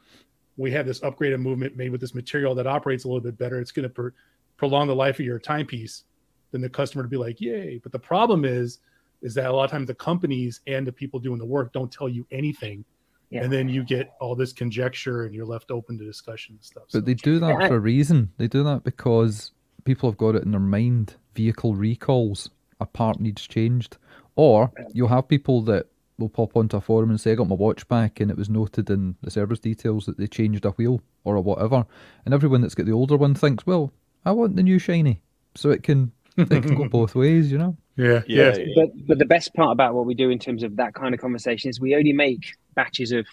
[0.57, 3.61] we have this upgraded movement made with this material that operates a little bit better.
[3.61, 4.13] It's going to
[4.57, 6.05] prolong the life of your timepiece."
[6.51, 8.79] Then the customer to be like, "Yay!" But the problem is,
[9.23, 11.91] is that a lot of times the companies and the people doing the work don't
[11.91, 12.85] tell you anything
[13.33, 13.43] yeah.
[13.43, 16.85] and then you get all this conjecture and you're left open to discussion and stuff.
[16.93, 17.01] But so.
[17.01, 18.31] they do that for a reason.
[18.37, 19.53] They do that because
[19.85, 21.17] people have got it in their mind.
[21.35, 23.97] Vehicle recalls, a part needs changed,
[24.37, 25.87] or you'll have people that
[26.23, 28.49] will pop onto a forum and say, "I got my watch back, and it was
[28.49, 31.85] noted in the service details that they changed a wheel or a whatever."
[32.25, 33.93] And everyone that's got the older one thinks, "Well,
[34.25, 35.21] I want the new shiny,"
[35.55, 37.77] so it can it can go both ways, you know.
[37.97, 38.57] Yeah, yeah.
[38.75, 41.21] But but the best part about what we do in terms of that kind of
[41.21, 43.27] conversation is we only make batches of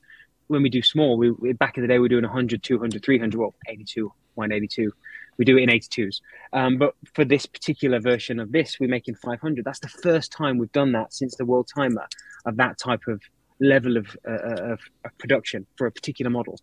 [0.48, 1.18] when we do small.
[1.18, 4.92] We, we back in the day we are doing 100, 200, 300, well, 82, 182.
[5.40, 6.20] We do it in 82s.
[6.54, 9.66] Um, but for this particular version of this, we're making 500.
[9.66, 12.08] That's the first time we've done that since the world timer
[12.46, 13.22] of that type of
[13.62, 16.60] level of, uh, of, of production for a particular model,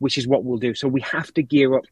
[0.00, 0.74] which is what we'll do.
[0.74, 1.84] So we have to gear up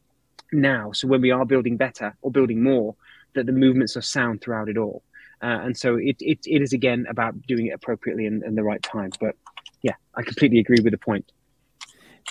[0.51, 0.91] now.
[0.91, 2.95] So when we are building better or building more,
[3.33, 5.03] that the movements are sound throughout it all.
[5.41, 8.81] Uh, and so it, it, it is again about doing it appropriately and the right
[8.83, 9.11] time.
[9.21, 9.35] But
[9.81, 11.31] yeah, I completely agree with the point.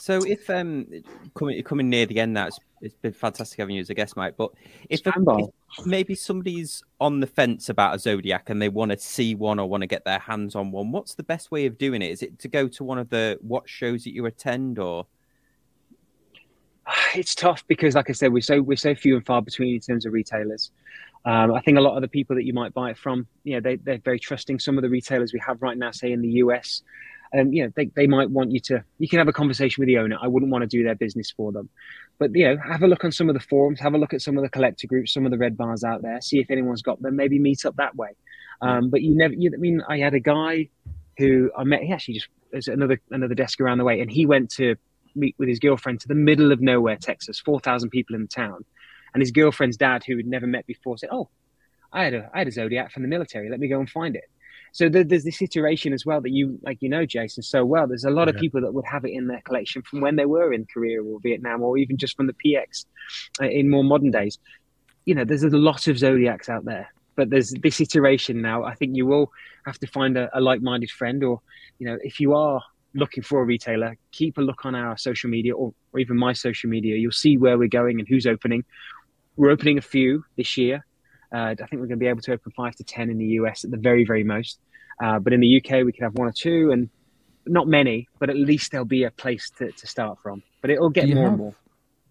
[0.01, 0.87] So if um
[1.35, 4.35] coming coming near the end, that's it's been fantastic having you as a guest, Mike.
[4.37, 4.51] But
[4.91, 9.35] if, if, maybe somebody's on the fence about a Zodiac and they want to see
[9.35, 12.03] one or want to get their hands on one, what's the best way of doing
[12.03, 12.11] it?
[12.11, 15.07] Is it to go to one of the watch shows that you attend, or?
[17.15, 19.81] It's tough because, like I said, we're so we're so few and far between in
[19.81, 20.73] terms of retailers.
[21.25, 23.55] Um, I think a lot of the people that you might buy it from, you
[23.55, 24.59] know, they, they're very trusting.
[24.59, 26.83] Some of the retailers we have right now, say in the US,
[27.37, 29.89] um, you know, they, they might want you to, you can have a conversation with
[29.89, 30.17] the owner.
[30.21, 31.69] I wouldn't want to do their business for them.
[32.19, 34.23] But, you know, have a look on some of the forums, have a look at
[34.23, 36.83] some of the collector groups, some of the red bars out there, see if anyone's
[36.83, 38.11] got them, maybe meet up that way.
[38.63, 40.69] Um, but you never, you, I mean, I had a guy
[41.19, 44.27] who I met, he actually just, there's another, another desk around the way, and he
[44.27, 44.77] went to
[45.17, 48.65] meet with his girlfriend to the middle of nowhere, Texas, 4,000 people in the town
[49.15, 51.31] and his girlfriend's dad, who had never met before, said, "Oh,
[51.93, 53.49] I had a I had a Zodiac from the military.
[53.49, 54.25] Let me go and find it."
[54.75, 57.87] So there's this iteration as well that you like you know Jason so well.
[57.87, 58.35] There's a lot yeah.
[58.35, 61.01] of people that would have it in their collection from when they were in Korea
[61.01, 62.85] or Vietnam or even just from the PX
[63.41, 64.37] uh, in more modern days.
[65.05, 68.65] You know, there's a lot of Zodiacs out there, but there's this iteration now.
[68.65, 69.31] I think you will
[69.65, 71.41] have to find a, a like-minded friend, or
[71.79, 72.61] you know, if you are
[72.95, 76.33] looking for a retailer, keep a look on our social media or, or even my
[76.33, 76.97] social media.
[76.97, 78.65] You'll see where we're going and who's opening.
[79.37, 80.85] We're opening a few this year.
[81.35, 83.27] Uh, I think we're going to be able to open five to ten in the
[83.41, 84.61] US at the very, very most.
[85.03, 86.89] Uh, but in the UK, we could have one or two, and
[87.47, 90.43] not many, but at least there'll be a place to, to start from.
[90.61, 91.55] But it'll get more have, and more.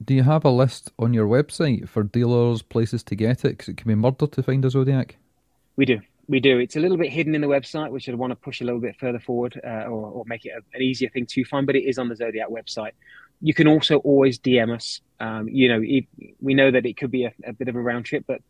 [0.03, 3.49] Do you have a list on your website for dealers, places to get it?
[3.49, 5.17] Because it can be murder to find a Zodiac.
[5.75, 6.01] We do.
[6.27, 6.59] We do.
[6.59, 8.79] It's a little bit hidden in the website, which I'd want to push a little
[8.79, 11.75] bit further forward uh, or, or, make it a, an easier thing to find, but
[11.75, 12.91] it is on the Zodiac website.
[13.41, 15.01] You can also always DM us.
[15.19, 16.05] Um, you know, it,
[16.41, 18.41] we know that it could be a, a, bit of a round trip, but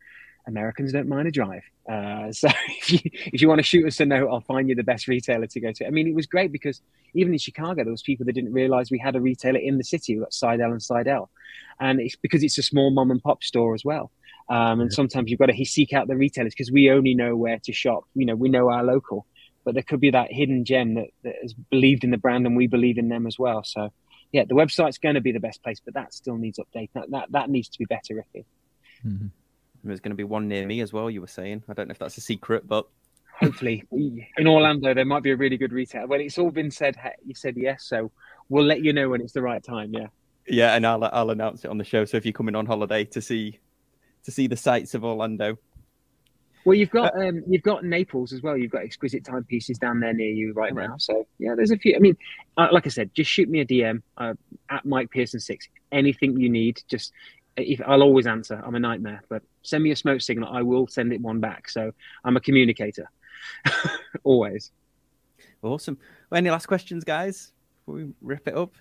[0.48, 1.64] Americans don't mind a drive.
[1.90, 4.76] Uh, so if you, if you want to shoot us a note, I'll find you
[4.76, 5.88] the best retailer to go to.
[5.88, 6.82] I mean, it was great because
[7.14, 9.84] even in Chicago, there was people that didn't realize we had a retailer in the
[9.84, 11.30] city, like Sidel and Sidel.
[11.80, 14.12] And it's because it's a small mom and pop store as well.
[14.50, 17.60] Um, and sometimes you've got to seek out the retailers because we only know where
[17.64, 18.04] to shop.
[18.14, 19.26] You know, we know our local,
[19.64, 22.58] but there could be that hidden gem that, that has believed in the brand and
[22.58, 23.64] we believe in them as well.
[23.64, 23.94] So,
[24.34, 26.90] yeah, the website's going to be the best place, but that still needs update.
[26.94, 28.46] That that, that needs to be better, Ricky.
[29.06, 29.28] Mm-hmm.
[29.84, 31.10] There's going to be one near me as well.
[31.10, 31.64] You were saying.
[31.68, 32.88] I don't know if that's a secret, but
[33.40, 36.08] hopefully in Orlando there might be a really good retailer.
[36.08, 36.96] Well, it's all been said.
[37.26, 38.12] You said yes, so
[38.50, 39.94] we'll let you know when it's the right time.
[39.94, 40.08] Yeah.
[40.48, 42.06] Yeah, and I'll I'll announce it on the show.
[42.06, 43.60] So if you're coming on holiday to see
[44.26, 45.58] to see the sights of Orlando,
[46.66, 48.58] well, you've got uh, um, you've got Naples as well.
[48.58, 50.96] You've got exquisite timepieces down there near you right now.
[50.98, 51.96] So yeah, there's a few.
[51.96, 52.18] I mean,
[52.58, 54.34] uh, like I said, just shoot me a DM uh,
[54.70, 55.68] at Mike Pearson six.
[55.92, 57.12] Anything you need, just
[57.58, 58.62] if I'll always answer.
[58.66, 60.50] I'm a nightmare, but send me a smoke signal.
[60.52, 61.70] I will send it one back.
[61.70, 61.92] So
[62.24, 63.10] I'm a communicator,
[64.24, 64.72] always.
[65.62, 65.98] Awesome.
[66.30, 67.54] Well, any last questions, guys?
[67.86, 68.74] Before we wrap it up.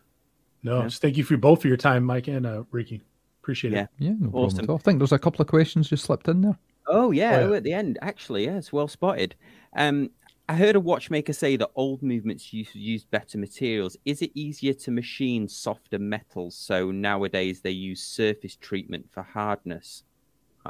[0.63, 0.85] No, yeah.
[0.85, 3.03] just thank you for both for your time, Mike and uh, Ricky.
[3.43, 3.89] Appreciate it.
[3.99, 4.71] Yeah, no awesome.
[4.71, 6.57] I think there's a couple of questions just slipped in there.
[6.87, 7.57] Oh yeah, oh, yeah.
[7.57, 9.35] at the end, actually, yeah, it's well spotted.
[9.77, 10.11] Um,
[10.53, 13.97] I heard a watchmaker say that old movements used use better materials.
[14.05, 16.55] Is it easier to machine softer metals?
[16.55, 20.05] So nowadays they use surface treatment for hardness.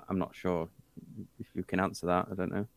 [0.09, 0.68] I'm not sure
[1.41, 2.28] if you can answer that.
[2.30, 2.68] I don't know.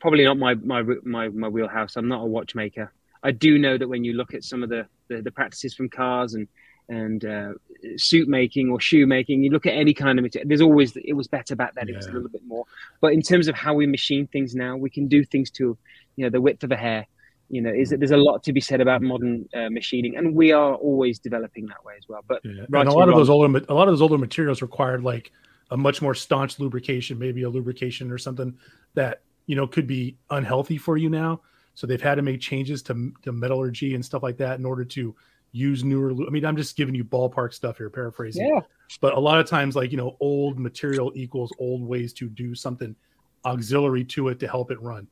[0.00, 1.96] Probably not my my my, my wheelhouse.
[1.96, 2.90] I'm not a watchmaker.
[3.22, 5.90] I do know that when you look at some of the, the, the practices from
[5.90, 6.48] cars and
[6.88, 7.52] and uh,
[7.96, 9.42] suit making or shoe making.
[9.42, 10.48] You look at any kind of material.
[10.48, 11.88] There's always it was better back then.
[11.88, 11.94] Yeah.
[11.94, 12.64] It was a little bit more.
[13.00, 15.76] But in terms of how we machine things now, we can do things to,
[16.16, 17.06] you know, the width of a hair.
[17.48, 20.34] You know, is that there's a lot to be said about modern uh, machining, and
[20.34, 22.24] we are always developing that way as well.
[22.26, 22.64] But yeah.
[22.68, 25.30] right and a lot of those older a lot of those older materials required like
[25.70, 28.56] a much more staunch lubrication, maybe a lubrication or something
[28.94, 31.40] that you know could be unhealthy for you now.
[31.74, 34.84] So they've had to make changes to, to metallurgy and stuff like that in order
[34.84, 35.14] to
[35.52, 36.12] use newer.
[36.12, 38.46] I mean, I'm just giving you ballpark stuff here, paraphrasing.
[38.46, 38.60] Yeah.
[39.00, 42.54] But a lot of times, like you know, old material equals old ways to do
[42.54, 42.96] something
[43.44, 45.06] auxiliary to it to help it run.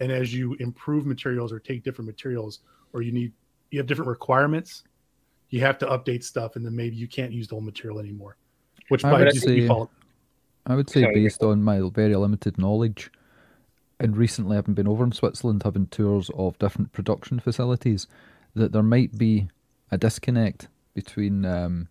[0.00, 2.60] And as you improve materials or take different materials,
[2.92, 3.32] or you need
[3.70, 4.82] you have different requirements,
[5.50, 8.36] you have to update stuff, and then maybe you can't use the old material anymore.
[8.88, 9.90] Which by default,
[10.66, 13.10] I would say, based on my very limited knowledge,
[13.98, 18.06] and recently I've been over in Switzerland having tours of different production facilities,
[18.54, 19.48] that there might be
[19.90, 21.88] a disconnect between um,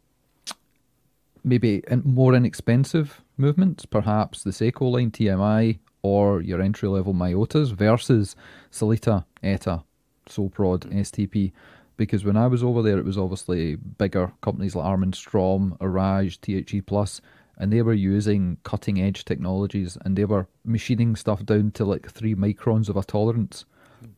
[1.43, 8.35] maybe more inexpensive movements, perhaps the Seiko line TMI or your entry level Miyotas versus
[8.71, 9.83] Sellita, ETA,
[10.27, 11.51] Soprod, STP.
[11.97, 16.39] Because when I was over there, it was obviously bigger companies like Armin Strom, Araj,
[16.41, 17.19] THE Plus,
[17.57, 22.09] and they were using cutting edge technologies and they were machining stuff down to like
[22.09, 23.65] three microns of a tolerance.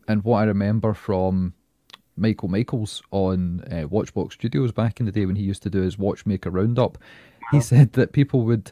[0.08, 1.56] And what I remember from
[2.16, 5.82] Michael Michaels on uh, Watchbox Studios back in the day when he used to do
[5.82, 7.00] his watchmaker roundup.
[7.52, 8.72] He said that people would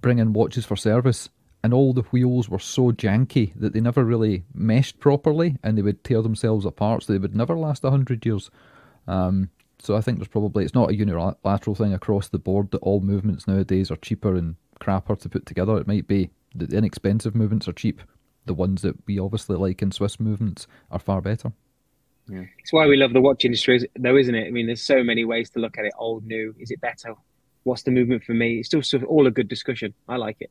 [0.00, 1.28] bring in watches for service
[1.62, 5.82] and all the wheels were so janky that they never really meshed properly and they
[5.82, 8.50] would tear themselves apart so they would never last 100 years.
[9.06, 12.78] Um, so I think there's probably, it's not a unilateral thing across the board that
[12.78, 15.76] all movements nowadays are cheaper and crapper to put together.
[15.78, 18.00] It might be that the inexpensive movements are cheap.
[18.46, 21.52] The ones that we obviously like in Swiss movements are far better.
[22.28, 22.44] Yeah.
[22.58, 24.46] It's why we love the watch industry, though, isn't it?
[24.46, 26.54] I mean, there's so many ways to look at it old, new.
[26.58, 27.14] Is it better?
[27.64, 28.58] What's the movement for me?
[28.58, 29.94] It's still sort of all a good discussion.
[30.08, 30.50] I like it.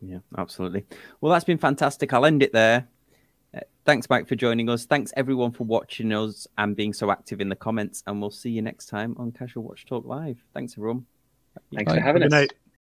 [0.00, 0.84] Yeah, absolutely.
[1.20, 2.12] Well, that's been fantastic.
[2.12, 2.86] I'll end it there.
[3.54, 4.84] Uh, thanks, Mike, for joining us.
[4.84, 8.02] Thanks, everyone, for watching us and being so active in the comments.
[8.06, 10.38] And we'll see you next time on Casual Watch Talk Live.
[10.54, 11.06] Thanks, everyone.
[11.74, 11.98] Thanks Bye.
[11.98, 12.40] for having Good us.
[12.40, 12.52] Night.